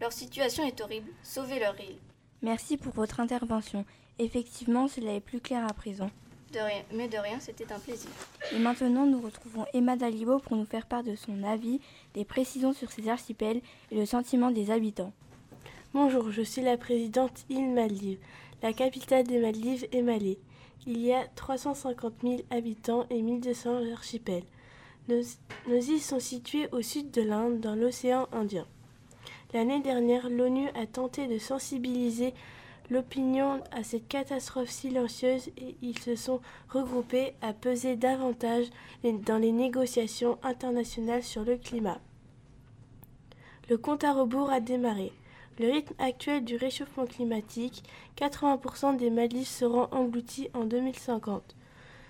Leur 0.00 0.12
situation 0.12 0.64
est 0.64 0.80
horrible, 0.80 1.12
sauvez 1.22 1.60
leur 1.60 1.78
île. 1.78 1.96
Merci 2.42 2.76
pour 2.76 2.92
votre 2.92 3.20
intervention. 3.20 3.84
Effectivement, 4.18 4.88
cela 4.88 5.12
est 5.14 5.20
plus 5.20 5.40
clair 5.40 5.64
à 5.64 5.72
présent. 5.72 6.10
De 6.52 6.58
rien, 6.58 6.82
mais 6.92 7.06
de 7.06 7.18
rien, 7.18 7.38
c'était 7.38 7.72
un 7.72 7.78
plaisir. 7.78 8.10
Et 8.52 8.58
maintenant, 8.58 9.06
nous 9.06 9.20
retrouvons 9.20 9.64
Emma 9.72 9.94
Dalibo 9.94 10.40
pour 10.40 10.56
nous 10.56 10.66
faire 10.66 10.86
part 10.86 11.04
de 11.04 11.14
son 11.14 11.44
avis, 11.44 11.80
des 12.14 12.24
précisions 12.24 12.72
sur 12.72 12.90
ces 12.90 13.08
archipels 13.08 13.60
et 13.92 13.96
le 13.96 14.06
sentiment 14.06 14.50
des 14.50 14.72
habitants. 14.72 15.12
Bonjour, 15.92 16.32
je 16.32 16.42
suis 16.42 16.62
la 16.62 16.76
présidente 16.76 17.44
île 17.48 17.70
Maldives. 17.70 18.18
La 18.60 18.72
capitale 18.72 19.24
des 19.24 19.38
Maldives 19.38 19.86
est 19.92 20.02
Malé. 20.02 20.36
Il 20.84 20.98
y 20.98 21.12
a 21.12 21.28
350 21.36 22.12
000 22.24 22.36
habitants 22.50 23.06
et 23.08 23.22
1200 23.22 23.92
archipels. 23.92 24.42
Nos, 25.08 25.20
îles 25.68 26.00
sont 26.00 26.20
situées 26.20 26.68
au 26.72 26.80
sud 26.80 27.10
de 27.10 27.20
l'Inde, 27.20 27.60
dans 27.60 27.74
l'océan 27.74 28.26
Indien. 28.32 28.66
L'année 29.52 29.80
dernière, 29.80 30.30
l'ONU 30.30 30.68
a 30.74 30.86
tenté 30.86 31.26
de 31.26 31.38
sensibiliser 31.38 32.32
l'opinion 32.90 33.62
à 33.70 33.82
cette 33.82 34.08
catastrophe 34.08 34.70
silencieuse 34.70 35.48
et 35.58 35.76
ils 35.82 35.98
se 35.98 36.16
sont 36.16 36.40
regroupés 36.70 37.34
à 37.42 37.52
peser 37.52 37.96
davantage 37.96 38.66
dans 39.02 39.38
les 39.38 39.52
négociations 39.52 40.38
internationales 40.42 41.22
sur 41.22 41.44
le 41.44 41.56
climat. 41.56 42.00
Le 43.70 43.78
compte 43.78 44.04
à 44.04 44.12
rebours 44.12 44.50
a 44.50 44.60
démarré. 44.60 45.12
Le 45.58 45.70
rythme 45.70 45.94
actuel 45.98 46.44
du 46.44 46.56
réchauffement 46.56 47.06
climatique, 47.06 47.84
80% 48.16 48.96
des 48.96 49.10
Maldives 49.10 49.46
seront 49.46 49.88
engloutis 49.92 50.48
en 50.52 50.64
2050. 50.64 51.54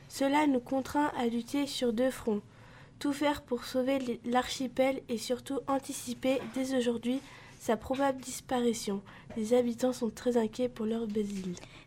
Cela 0.09 0.47
nous 0.47 0.61
contraint 0.61 1.13
à 1.17 1.27
lutter 1.27 1.67
sur 1.67 1.93
deux 1.93 2.11
fronts. 2.11 2.41
Tout 3.05 3.13
faire 3.13 3.43
pour 3.43 3.67
sauver 3.67 4.19
l'archipel 4.25 5.03
et 5.11 5.19
surtout 5.19 5.59
anticiper 5.69 6.41
dès 6.55 6.75
aujourd'hui 6.75 7.21
sa 7.61 7.77
probable 7.77 8.19
disparition. 8.19 9.03
Les 9.37 9.53
habitants 9.53 9.93
sont 9.93 10.09
très 10.09 10.39
inquiets 10.39 10.71
pour 10.71 10.87
leur 10.87 11.07
belle 11.07 11.27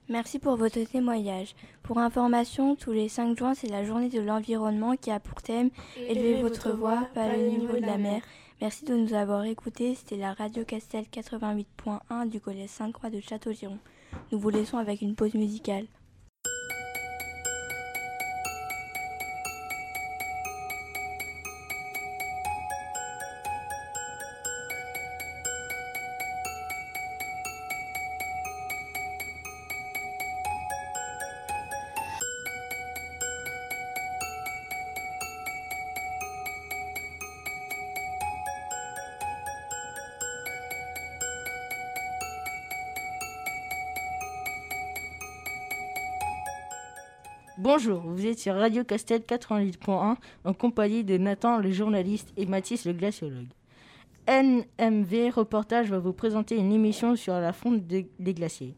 Merci 0.09 0.37
pour 0.37 0.57
votre 0.57 0.79
témoignage. 0.83 1.55
Pour 1.81 1.97
information, 1.97 2.75
tous 2.75 2.91
les 2.91 3.09
5 3.09 3.35
juin, 3.35 3.55
c'est 3.55 3.65
la 3.65 3.83
journée 3.83 4.09
de 4.09 4.21
l'environnement 4.21 4.95
qui 4.95 5.09
a 5.09 5.19
pour 5.19 5.41
thème 5.41 5.71
Élevez 6.07 6.39
votre 6.39 6.71
voix, 6.73 7.07
pas 7.15 7.35
le 7.35 7.47
niveau 7.47 7.77
de 7.77 7.87
la 7.87 7.97
mer. 7.97 8.21
Merci 8.61 8.85
de 8.85 8.93
nous 8.93 9.15
avoir 9.15 9.43
écoutés. 9.45 9.95
C'était 9.95 10.17
la 10.17 10.33
radio 10.33 10.65
Castel 10.65 11.05
88.1 11.11 12.29
du 12.29 12.39
collège 12.39 12.69
Sainte-Croix 12.69 13.09
de 13.09 13.21
Château-Giron. 13.21 13.79
Nous 14.31 14.37
vous 14.37 14.51
laissons 14.51 14.77
avec 14.77 15.01
une 15.01 15.15
pause 15.15 15.33
musicale. 15.33 15.87
Vous 48.17 48.25
êtes 48.25 48.39
sur 48.39 48.55
Radio 48.55 48.83
Castel 48.83 49.21
88.1 49.21 50.15
en 50.43 50.53
compagnie 50.55 51.03
de 51.03 51.19
Nathan 51.19 51.59
le 51.59 51.69
journaliste 51.69 52.33
et 52.35 52.47
Mathis 52.47 52.85
le 52.85 52.93
glaciologue. 52.93 53.45
NMV 54.27 55.29
Reportage 55.35 55.91
va 55.91 55.99
vous 55.99 56.13
présenter 56.13 56.57
une 56.57 56.73
émission 56.73 57.15
sur 57.15 57.35
la 57.35 57.53
fonte 57.53 57.85
des 57.85 58.33
glaciers. 58.33 58.73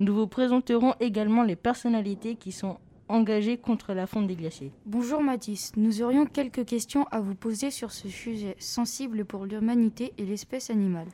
Nous 0.00 0.14
vous 0.14 0.26
présenterons 0.26 0.94
également 1.00 1.42
les 1.42 1.54
personnalités 1.54 2.36
qui 2.36 2.50
sont 2.50 2.78
engagées 3.08 3.58
contre 3.58 3.92
la 3.92 4.06
fonte 4.06 4.26
des 4.26 4.36
glaciers. 4.36 4.72
Bonjour 4.86 5.20
Mathis, 5.20 5.72
nous 5.76 6.00
aurions 6.00 6.24
quelques 6.24 6.64
questions 6.64 7.04
à 7.10 7.20
vous 7.20 7.34
poser 7.34 7.70
sur 7.70 7.92
ce 7.92 8.08
sujet 8.08 8.56
sensible 8.58 9.26
pour 9.26 9.44
l'humanité 9.44 10.14
et 10.16 10.24
l'espèce 10.24 10.70
animale. 10.70 11.08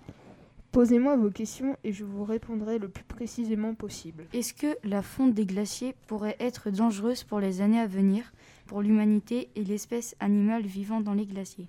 Posez-moi 0.74 1.14
vos 1.14 1.30
questions 1.30 1.76
et 1.84 1.92
je 1.92 2.04
vous 2.04 2.24
répondrai 2.24 2.80
le 2.80 2.88
plus 2.88 3.04
précisément 3.04 3.76
possible. 3.76 4.26
Est-ce 4.32 4.52
que 4.52 4.76
la 4.82 5.02
fonte 5.02 5.32
des 5.32 5.46
glaciers 5.46 5.94
pourrait 6.08 6.34
être 6.40 6.68
dangereuse 6.70 7.22
pour 7.22 7.38
les 7.38 7.60
années 7.60 7.78
à 7.78 7.86
venir, 7.86 8.32
pour 8.66 8.82
l'humanité 8.82 9.50
et 9.54 9.62
l'espèce 9.62 10.16
animale 10.18 10.66
vivant 10.66 11.00
dans 11.00 11.14
les 11.14 11.26
glaciers? 11.26 11.68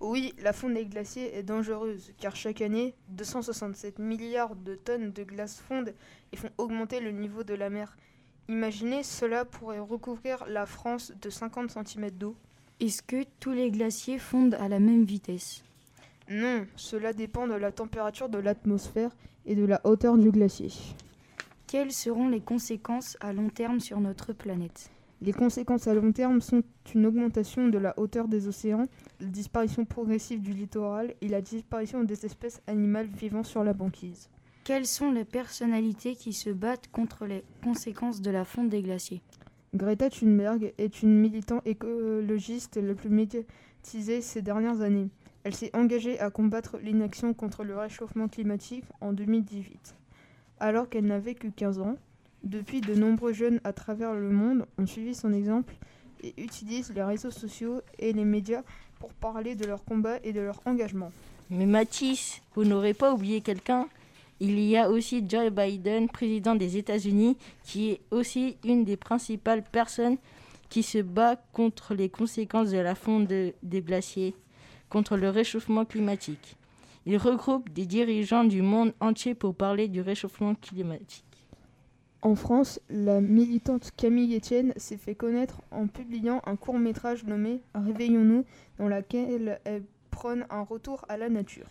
Oui, 0.00 0.32
la 0.42 0.54
fonte 0.54 0.72
des 0.72 0.86
glaciers 0.86 1.36
est 1.36 1.42
dangereuse 1.42 2.14
car 2.18 2.34
chaque 2.34 2.62
année, 2.62 2.94
267 3.10 3.98
milliards 3.98 4.56
de 4.56 4.74
tonnes 4.74 5.12
de 5.12 5.22
glace 5.22 5.60
fondent 5.60 5.92
et 6.32 6.36
font 6.38 6.48
augmenter 6.56 7.00
le 7.00 7.10
niveau 7.10 7.44
de 7.44 7.52
la 7.52 7.68
mer. 7.68 7.94
Imaginez, 8.48 9.02
cela 9.02 9.44
pourrait 9.44 9.80
recouvrir 9.80 10.46
la 10.48 10.64
France 10.64 11.12
de 11.20 11.28
50 11.28 11.72
cm 11.72 12.10
d'eau. 12.10 12.34
Est-ce 12.80 13.02
que 13.02 13.24
tous 13.38 13.52
les 13.52 13.70
glaciers 13.70 14.18
fondent 14.18 14.54
à 14.54 14.68
la 14.68 14.78
même 14.78 15.04
vitesse? 15.04 15.62
Non, 16.28 16.66
cela 16.74 17.12
dépend 17.12 17.46
de 17.46 17.54
la 17.54 17.70
température 17.70 18.28
de 18.28 18.38
l'atmosphère 18.38 19.10
et 19.44 19.54
de 19.54 19.64
la 19.64 19.80
hauteur 19.84 20.18
du 20.18 20.30
glacier. 20.30 20.70
Quelles 21.68 21.92
seront 21.92 22.28
les 22.28 22.40
conséquences 22.40 23.16
à 23.20 23.32
long 23.32 23.48
terme 23.48 23.80
sur 23.80 24.00
notre 24.00 24.32
planète? 24.32 24.90
Les 25.22 25.32
conséquences 25.32 25.86
à 25.86 25.94
long 25.94 26.12
terme 26.12 26.40
sont 26.40 26.62
une 26.94 27.06
augmentation 27.06 27.68
de 27.68 27.78
la 27.78 27.98
hauteur 27.98 28.28
des 28.28 28.48
océans, 28.48 28.86
la 29.20 29.28
disparition 29.28 29.84
progressive 29.84 30.42
du 30.42 30.52
littoral 30.52 31.14
et 31.20 31.28
la 31.28 31.40
disparition 31.40 32.04
des 32.04 32.26
espèces 32.26 32.60
animales 32.66 33.06
vivant 33.06 33.42
sur 33.42 33.64
la 33.64 33.72
banquise. 33.72 34.28
Quelles 34.64 34.86
sont 34.86 35.12
les 35.12 35.24
personnalités 35.24 36.16
qui 36.16 36.32
se 36.32 36.50
battent 36.50 36.90
contre 36.90 37.24
les 37.24 37.44
conséquences 37.62 38.20
de 38.20 38.30
la 38.30 38.44
fonte 38.44 38.68
des 38.68 38.82
glaciers? 38.82 39.22
Greta 39.74 40.10
Thunberg 40.10 40.74
est 40.76 41.02
une 41.02 41.18
militante 41.18 41.66
écologiste 41.66 42.76
la 42.76 42.94
plus 42.94 43.10
médiatisée 43.10 44.20
ces 44.20 44.42
dernières 44.42 44.80
années. 44.80 45.08
Elle 45.46 45.54
s'est 45.54 45.70
engagée 45.76 46.18
à 46.18 46.28
combattre 46.28 46.76
l'inaction 46.82 47.32
contre 47.32 47.62
le 47.62 47.78
réchauffement 47.78 48.26
climatique 48.26 48.82
en 49.00 49.12
2018 49.12 49.94
alors 50.58 50.88
qu'elle 50.88 51.04
n'avait 51.04 51.36
que 51.36 51.46
15 51.46 51.78
ans. 51.78 51.94
Depuis, 52.42 52.80
de 52.80 52.96
nombreux 52.96 53.32
jeunes 53.32 53.60
à 53.62 53.72
travers 53.72 54.12
le 54.12 54.30
monde 54.30 54.66
ont 54.76 54.88
suivi 54.88 55.14
son 55.14 55.32
exemple 55.32 55.72
et 56.24 56.34
utilisent 56.36 56.92
les 56.92 57.04
réseaux 57.04 57.30
sociaux 57.30 57.80
et 58.00 58.12
les 58.12 58.24
médias 58.24 58.62
pour 58.98 59.12
parler 59.12 59.54
de 59.54 59.64
leur 59.66 59.84
combat 59.84 60.18
et 60.24 60.32
de 60.32 60.40
leur 60.40 60.60
engagement. 60.66 61.12
Mais 61.48 61.66
Mathis, 61.66 62.42
vous 62.56 62.64
n'aurez 62.64 62.92
pas 62.92 63.14
oublié 63.14 63.40
quelqu'un 63.40 63.86
Il 64.40 64.58
y 64.58 64.76
a 64.76 64.90
aussi 64.90 65.24
Joe 65.28 65.50
Biden, 65.50 66.08
président 66.08 66.56
des 66.56 66.76
États-Unis, 66.76 67.36
qui 67.62 67.90
est 67.90 68.00
aussi 68.10 68.56
une 68.64 68.84
des 68.84 68.96
principales 68.96 69.62
personnes 69.62 70.16
qui 70.70 70.82
se 70.82 70.98
bat 70.98 71.36
contre 71.52 71.94
les 71.94 72.08
conséquences 72.08 72.72
de 72.72 72.78
la 72.78 72.96
fonte 72.96 73.28
des 73.28 73.82
glaciers, 73.82 74.34
contre 74.88 75.16
le 75.16 75.30
réchauffement 75.30 75.84
climatique. 75.84 76.56
Il 77.04 77.16
regroupe 77.18 77.70
des 77.70 77.86
dirigeants 77.86 78.44
du 78.44 78.62
monde 78.62 78.92
entier 79.00 79.34
pour 79.34 79.54
parler 79.54 79.88
du 79.88 80.00
réchauffement 80.00 80.54
climatique. 80.54 81.24
En 82.22 82.34
France, 82.34 82.80
la 82.88 83.20
militante 83.20 83.92
Camille 83.96 84.36
Etienne 84.36 84.72
s'est 84.76 84.96
fait 84.96 85.14
connaître 85.14 85.62
en 85.70 85.86
publiant 85.86 86.42
un 86.46 86.56
court 86.56 86.78
métrage 86.78 87.24
nommé 87.24 87.60
Réveillons-nous, 87.74 88.44
dans 88.78 88.88
lequel 88.88 89.60
elle 89.64 89.84
prône 90.10 90.46
un 90.50 90.62
retour 90.62 91.04
à 91.08 91.16
la 91.16 91.28
nature. 91.28 91.68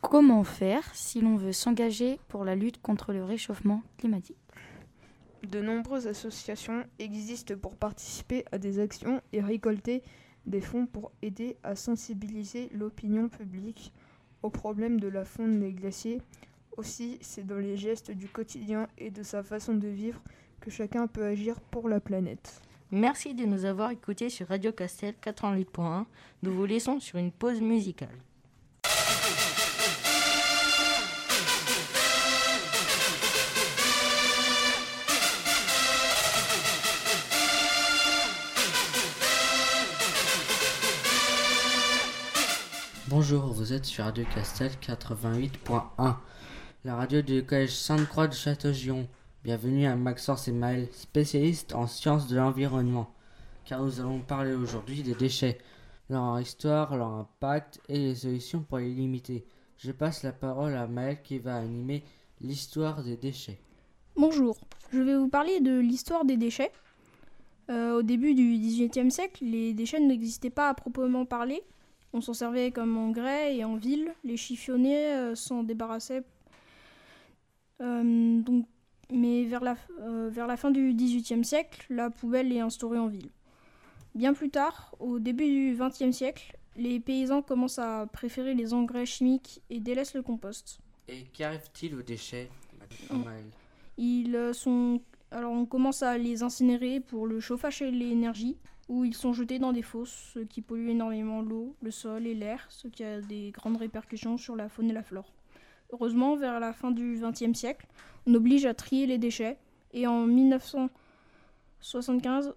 Comment 0.00 0.44
faire 0.44 0.94
si 0.94 1.20
l'on 1.20 1.36
veut 1.36 1.52
s'engager 1.52 2.18
pour 2.28 2.46
la 2.46 2.54
lutte 2.54 2.80
contre 2.80 3.12
le 3.12 3.22
réchauffement 3.22 3.82
climatique? 3.98 4.38
De 5.46 5.60
nombreuses 5.60 6.06
associations 6.06 6.84
existent 6.98 7.54
pour 7.60 7.76
participer 7.76 8.44
à 8.52 8.58
des 8.58 8.78
actions 8.78 9.20
et 9.32 9.40
récolter 9.42 10.02
des 10.46 10.60
fonds 10.60 10.86
pour 10.86 11.12
aider 11.22 11.56
à 11.62 11.76
sensibiliser 11.76 12.68
l'opinion 12.72 13.28
publique 13.28 13.92
au 14.42 14.50
problème 14.50 15.00
de 15.00 15.08
la 15.08 15.24
fonte 15.24 15.58
des 15.60 15.72
glaciers. 15.72 16.20
Aussi, 16.76 17.18
c'est 17.20 17.46
dans 17.46 17.58
les 17.58 17.76
gestes 17.76 18.10
du 18.10 18.28
quotidien 18.28 18.88
et 18.98 19.10
de 19.10 19.22
sa 19.22 19.42
façon 19.42 19.74
de 19.74 19.88
vivre 19.88 20.20
que 20.60 20.70
chacun 20.70 21.06
peut 21.06 21.24
agir 21.24 21.60
pour 21.60 21.88
la 21.88 22.00
planète. 22.00 22.60
Merci 22.92 23.34
de 23.34 23.44
nous 23.44 23.64
avoir 23.64 23.90
écoutés 23.90 24.30
sur 24.30 24.48
Radio 24.48 24.72
Castel 24.72 25.14
88.1. 25.22 26.04
Nous 26.42 26.52
vous 26.52 26.64
laissons 26.64 26.98
sur 26.98 27.18
une 27.18 27.30
pause 27.30 27.60
musicale. 27.60 28.16
Bonjour, 43.22 43.52
vous 43.52 43.74
êtes 43.74 43.84
sur 43.84 44.04
Radio 44.04 44.24
Castel 44.34 44.70
88.1, 44.80 46.16
la 46.86 46.96
radio 46.96 47.20
du 47.20 47.44
collège 47.44 47.74
Sainte-Croix 47.74 48.28
de 48.28 48.32
Château-Giron. 48.32 49.06
Bienvenue 49.44 49.84
à 49.84 49.94
Maxence 49.94 50.48
et 50.48 50.52
Maël, 50.52 50.88
spécialistes 50.92 51.74
en 51.74 51.86
sciences 51.86 52.28
de 52.28 52.38
l'environnement, 52.38 53.12
car 53.66 53.82
nous 53.82 54.00
allons 54.00 54.20
parler 54.20 54.54
aujourd'hui 54.54 55.02
des 55.02 55.14
déchets, 55.14 55.58
leur 56.08 56.40
histoire, 56.40 56.96
leur 56.96 57.08
impact 57.08 57.82
et 57.90 57.98
les 57.98 58.14
solutions 58.14 58.62
pour 58.62 58.78
les 58.78 58.88
limiter. 58.88 59.44
Je 59.76 59.92
passe 59.92 60.22
la 60.22 60.32
parole 60.32 60.74
à 60.74 60.86
Maël 60.86 61.20
qui 61.22 61.38
va 61.38 61.56
animer 61.56 62.02
l'histoire 62.40 63.02
des 63.02 63.18
déchets. 63.18 63.60
Bonjour, 64.16 64.56
je 64.94 64.98
vais 64.98 65.18
vous 65.18 65.28
parler 65.28 65.60
de 65.60 65.78
l'histoire 65.78 66.24
des 66.24 66.38
déchets. 66.38 66.72
Euh, 67.68 67.98
au 67.98 68.02
début 68.02 68.34
du 68.34 68.56
XVIIIe 68.56 69.10
siècle, 69.10 69.44
les 69.44 69.74
déchets 69.74 70.00
n'existaient 70.00 70.48
pas 70.48 70.70
à 70.70 70.74
proprement 70.74 71.26
parler, 71.26 71.62
on 72.12 72.20
s'en 72.20 72.34
servait 72.34 72.72
comme 72.72 72.96
engrais 72.96 73.56
et 73.56 73.64
en 73.64 73.76
ville, 73.76 74.12
les 74.24 74.36
chiffonniers 74.36 75.12
euh, 75.12 75.34
s'en 75.34 75.62
débarrassaient. 75.62 76.24
Euh, 77.80 78.40
donc, 78.40 78.66
mais 79.12 79.44
vers 79.44 79.62
la, 79.62 79.76
euh, 80.00 80.28
vers 80.30 80.46
la 80.46 80.56
fin 80.56 80.70
du 80.70 80.92
XVIIIe 80.92 81.44
siècle, 81.44 81.86
la 81.90 82.10
poubelle 82.10 82.52
est 82.52 82.60
instaurée 82.60 82.98
en 82.98 83.08
ville. 83.08 83.30
Bien 84.14 84.34
plus 84.34 84.50
tard, 84.50 84.94
au 84.98 85.18
début 85.18 85.46
du 85.46 85.76
XXe 85.78 86.16
siècle, 86.16 86.56
les 86.76 87.00
paysans 87.00 87.42
commencent 87.42 87.78
à 87.78 88.06
préférer 88.12 88.54
les 88.54 88.74
engrais 88.74 89.06
chimiques 89.06 89.62
et 89.70 89.80
délaissent 89.80 90.14
le 90.14 90.22
compost. 90.22 90.80
Et 91.08 91.24
qu'arrive-t-il 91.32 91.94
aux 91.94 92.02
déchets 92.02 92.50
Ils 93.96 94.50
sont 94.52 95.00
alors 95.32 95.52
on 95.52 95.64
commence 95.64 96.02
à 96.02 96.18
les 96.18 96.42
incinérer 96.42 96.98
pour 96.98 97.26
le 97.26 97.38
chauffage 97.38 97.82
et 97.82 97.90
l'énergie 97.90 98.56
où 98.90 99.04
ils 99.04 99.14
sont 99.14 99.32
jetés 99.32 99.60
dans 99.60 99.72
des 99.72 99.82
fosses, 99.82 100.32
ce 100.34 100.40
qui 100.40 100.62
pollue 100.62 100.88
énormément 100.88 101.42
l'eau, 101.42 101.76
le 101.80 101.92
sol 101.92 102.26
et 102.26 102.34
l'air, 102.34 102.66
ce 102.70 102.88
qui 102.88 103.04
a 103.04 103.20
des 103.20 103.52
grandes 103.52 103.76
répercussions 103.76 104.36
sur 104.36 104.56
la 104.56 104.68
faune 104.68 104.90
et 104.90 104.92
la 104.92 105.04
flore. 105.04 105.32
Heureusement, 105.92 106.34
vers 106.34 106.58
la 106.58 106.72
fin 106.72 106.90
du 106.90 107.20
XXe 107.22 107.56
siècle, 107.56 107.86
on 108.26 108.34
oblige 108.34 108.66
à 108.66 108.74
trier 108.74 109.06
les 109.06 109.18
déchets, 109.18 109.58
et 109.92 110.08
en 110.08 110.26
1975, 110.26 112.52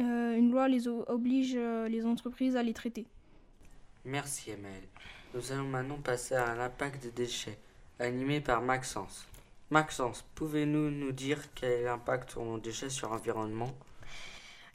euh, 0.00 0.36
une 0.36 0.50
loi 0.50 0.68
les 0.68 0.88
oblige 0.88 1.54
euh, 1.56 1.88
les 1.88 2.04
entreprises 2.04 2.54
à 2.54 2.62
les 2.62 2.74
traiter. 2.74 3.06
Merci 4.04 4.50
Emel. 4.50 4.82
Nous 5.34 5.52
allons 5.52 5.68
maintenant 5.68 5.96
passer 5.96 6.34
à 6.34 6.54
l'impact 6.54 7.02
des 7.02 7.12
déchets, 7.12 7.58
animé 7.98 8.42
par 8.42 8.60
Maxence. 8.60 9.26
Maxence, 9.70 10.22
pouvez-vous 10.34 10.90
nous 10.90 11.12
dire 11.12 11.38
quel 11.54 11.70
est 11.70 11.84
l'impact 11.84 12.36
de 12.36 12.42
nos 12.42 12.58
déchets 12.58 12.90
sur 12.90 13.08
l'environnement? 13.08 13.72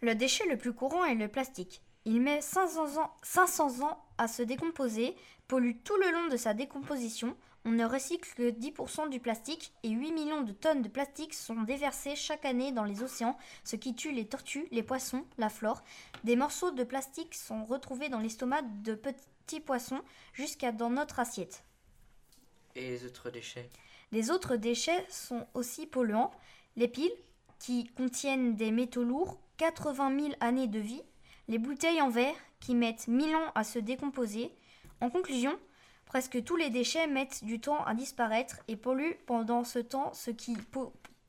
Le 0.02 0.16
déchet 0.16 0.46
le 0.48 0.58
plus 0.58 0.74
courant 0.74 1.06
est 1.06 1.16
le 1.16 1.28
plastique. 1.28 1.82
Il 2.06 2.22
met 2.22 2.42
500 2.42 3.02
ans, 3.02 3.14
500 3.24 3.86
ans 3.86 4.04
à 4.18 4.28
se 4.28 4.42
décomposer, 4.42 5.16
pollue 5.48 5.76
tout 5.84 5.98
le 5.98 6.12
long 6.12 6.28
de 6.28 6.38
sa 6.38 6.54
décomposition. 6.54 7.36
On 7.66 7.72
ne 7.72 7.86
recycle 7.86 8.34
que 8.36 8.50
10% 8.50 9.10
du 9.10 9.20
plastique 9.20 9.74
et 9.84 9.90
8 9.90 10.14
millions 10.14 10.42
de 10.42 10.54
tonnes 10.54 10.82
de 10.82 10.88
plastique 10.88 11.34
sont 11.34 11.64
déversées 11.64 12.16
chaque 12.16 12.46
année 12.46 12.72
dans 12.72 12.86
les 12.86 13.04
océans, 13.04 13.38
ce 13.66 13.76
qui 13.76 13.94
tue 13.94 14.14
les 14.14 14.26
tortues, 14.26 14.68
les 14.72 14.84
poissons, 14.84 15.26
la 15.38 15.50
flore. 15.50 15.84
Des 16.24 16.38
morceaux 16.38 16.72
de 16.72 16.86
plastique 16.86 17.36
sont 17.36 17.66
retrouvés 17.66 18.08
dans 18.08 18.20
l'estomac 18.20 18.62
de 18.84 18.96
petits 18.96 19.60
poissons 19.60 20.02
jusqu'à 20.32 20.72
dans 20.72 20.90
notre 20.90 21.20
assiette. 21.20 21.64
Et 22.76 22.90
les 22.90 23.06
autres 23.06 23.30
déchets? 23.30 23.70
Les 24.14 24.32
autres 24.32 24.56
déchets 24.56 25.06
sont 25.10 25.46
aussi 25.54 25.88
polluants. 25.88 26.32
Les 26.78 26.88
piles, 26.88 27.12
qui 27.60 27.86
contiennent 27.86 28.56
des 28.56 28.72
métaux 28.72 29.04
lourds, 29.04 29.40
80 29.58 30.20
000 30.20 30.34
années 30.40 30.68
de 30.68 30.80
vie, 30.80 31.02
les 31.48 31.58
bouteilles 31.60 32.02
en 32.02 32.10
verre 32.10 32.36
qui 32.60 32.76
mettent 32.76 33.08
1000 33.08 33.36
ans 33.36 33.52
à 33.56 33.64
se 33.64 33.80
décomposer. 33.80 34.52
En 35.02 35.10
conclusion, 35.10 35.58
presque 36.06 36.44
tous 36.44 36.56
les 36.56 36.70
déchets 36.70 37.08
mettent 37.08 37.44
du 37.44 37.60
temps 37.60 37.84
à 37.86 37.94
disparaître 37.94 38.58
et 38.68 38.76
polluent 38.76 39.18
pendant 39.26 39.64
ce 39.64 39.80
temps, 39.80 40.14
ce 40.14 40.32
qui 40.32 40.58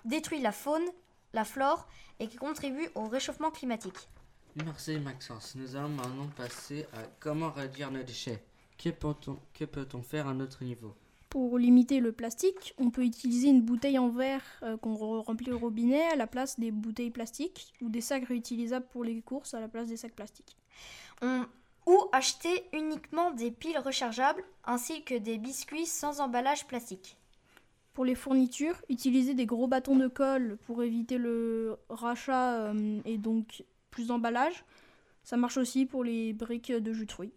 détruit 0.04 0.40
la 0.40 0.52
faune, 0.52 0.84
la 1.32 1.44
flore 1.44 1.86
et 2.20 2.28
qui 2.28 2.36
contribue 2.36 2.88
au 2.94 3.06
réchauffement 3.06 3.50
climatique. 3.50 4.08
Merci 4.56 4.98
Maxence. 4.98 5.54
Nous 5.54 5.76
allons 5.76 5.90
maintenant 5.90 6.28
passer 6.36 6.86
à 6.94 7.02
comment 7.20 7.50
réduire 7.50 7.90
nos 7.90 8.02
déchets. 8.02 8.42
Que 8.78 8.90
peut-on 8.90 10.02
faire 10.02 10.26
à 10.28 10.34
notre 10.34 10.64
niveau? 10.64 10.94
Pour 11.30 11.58
limiter 11.58 12.00
le 12.00 12.12
plastique, 12.12 12.74
on 12.78 12.90
peut 12.90 13.04
utiliser 13.04 13.48
une 13.48 13.62
bouteille 13.62 13.98
en 13.98 14.08
verre 14.08 14.42
euh, 14.62 14.76
qu'on 14.76 14.94
remplit 15.22 15.52
au 15.52 15.58
robinet 15.58 16.06
à 16.08 16.16
la 16.16 16.26
place 16.26 16.58
des 16.58 16.70
bouteilles 16.70 17.10
plastiques 17.10 17.74
ou 17.82 17.88
des 17.88 18.00
sacs 18.00 18.24
réutilisables 18.24 18.86
pour 18.90 19.04
les 19.04 19.20
courses 19.20 19.54
à 19.54 19.60
la 19.60 19.68
place 19.68 19.88
des 19.88 19.96
sacs 19.96 20.14
plastiques. 20.14 20.56
Ou 21.86 21.98
acheter 22.12 22.64
uniquement 22.74 23.30
des 23.30 23.50
piles 23.50 23.78
rechargeables 23.78 24.44
ainsi 24.64 25.02
que 25.04 25.14
des 25.14 25.38
biscuits 25.38 25.86
sans 25.86 26.20
emballage 26.20 26.66
plastique. 26.66 27.16
Pour 27.94 28.04
les 28.04 28.14
fournitures, 28.14 28.80
utiliser 28.88 29.34
des 29.34 29.46
gros 29.46 29.66
bâtons 29.66 29.96
de 29.96 30.06
colle 30.06 30.58
pour 30.66 30.82
éviter 30.82 31.18
le 31.18 31.78
rachat 31.88 32.56
euh, 32.60 33.00
et 33.04 33.16
donc 33.18 33.64
plus 33.90 34.06
d'emballage. 34.06 34.64
Ça 35.24 35.36
marche 35.36 35.56
aussi 35.56 35.84
pour 35.84 36.04
les 36.04 36.32
briques 36.32 36.70
de 36.70 36.92
jus 36.92 37.06
de 37.06 37.12
fruits. 37.12 37.32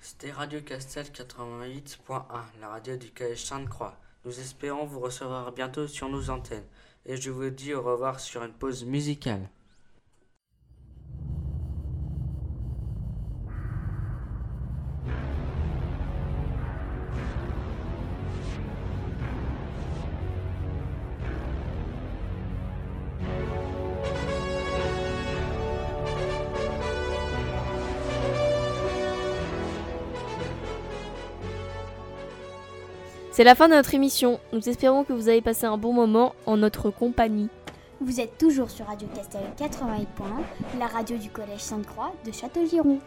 C'était 0.00 0.30
Radio 0.30 0.60
Castel 0.60 1.06
88.1, 1.06 2.22
la 2.60 2.68
radio 2.68 2.96
du 2.96 3.10
Collège 3.10 3.44
Sainte-Croix. 3.44 3.96
Nous 4.24 4.38
espérons 4.40 4.86
vous 4.86 5.00
recevoir 5.00 5.52
bientôt 5.52 5.88
sur 5.88 6.08
nos 6.08 6.30
antennes. 6.30 6.64
Et 7.04 7.16
je 7.16 7.30
vous 7.30 7.50
dis 7.50 7.74
au 7.74 7.82
revoir 7.82 8.20
sur 8.20 8.44
une 8.44 8.52
pause 8.52 8.84
musicale. 8.84 9.48
C'est 33.38 33.44
la 33.44 33.54
fin 33.54 33.68
de 33.68 33.74
notre 33.74 33.94
émission. 33.94 34.40
Nous 34.52 34.68
espérons 34.68 35.04
que 35.04 35.12
vous 35.12 35.28
avez 35.28 35.40
passé 35.40 35.64
un 35.64 35.78
bon 35.78 35.92
moment 35.92 36.34
en 36.44 36.56
notre 36.56 36.90
compagnie. 36.90 37.48
Vous 38.00 38.18
êtes 38.18 38.36
toujours 38.36 38.68
sur 38.68 38.86
Radio 38.86 39.06
Castel 39.14 39.42
88.1, 39.56 40.80
la 40.80 40.88
radio 40.88 41.16
du 41.16 41.30
Collège 41.30 41.60
Sainte-Croix 41.60 42.12
de 42.26 42.32
Château-Giron. 42.32 42.98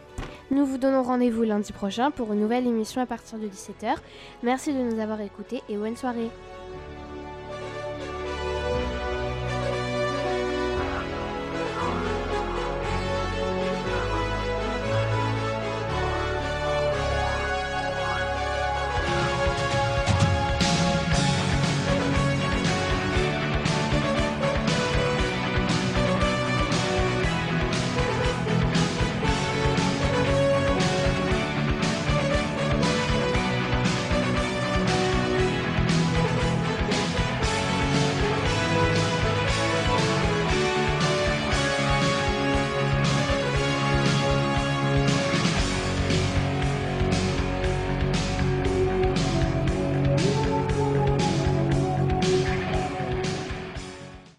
Nous 0.50 0.64
vous 0.64 0.78
donnons 0.78 1.02
rendez-vous 1.02 1.42
lundi 1.42 1.74
prochain 1.74 2.10
pour 2.10 2.32
une 2.32 2.40
nouvelle 2.40 2.66
émission 2.66 3.02
à 3.02 3.06
partir 3.06 3.38
de 3.38 3.46
17h. 3.46 3.96
Merci 4.42 4.72
de 4.72 4.78
nous 4.78 4.98
avoir 5.02 5.20
écoutés 5.20 5.60
et 5.68 5.76
bonne 5.76 5.98
soirée. 5.98 6.30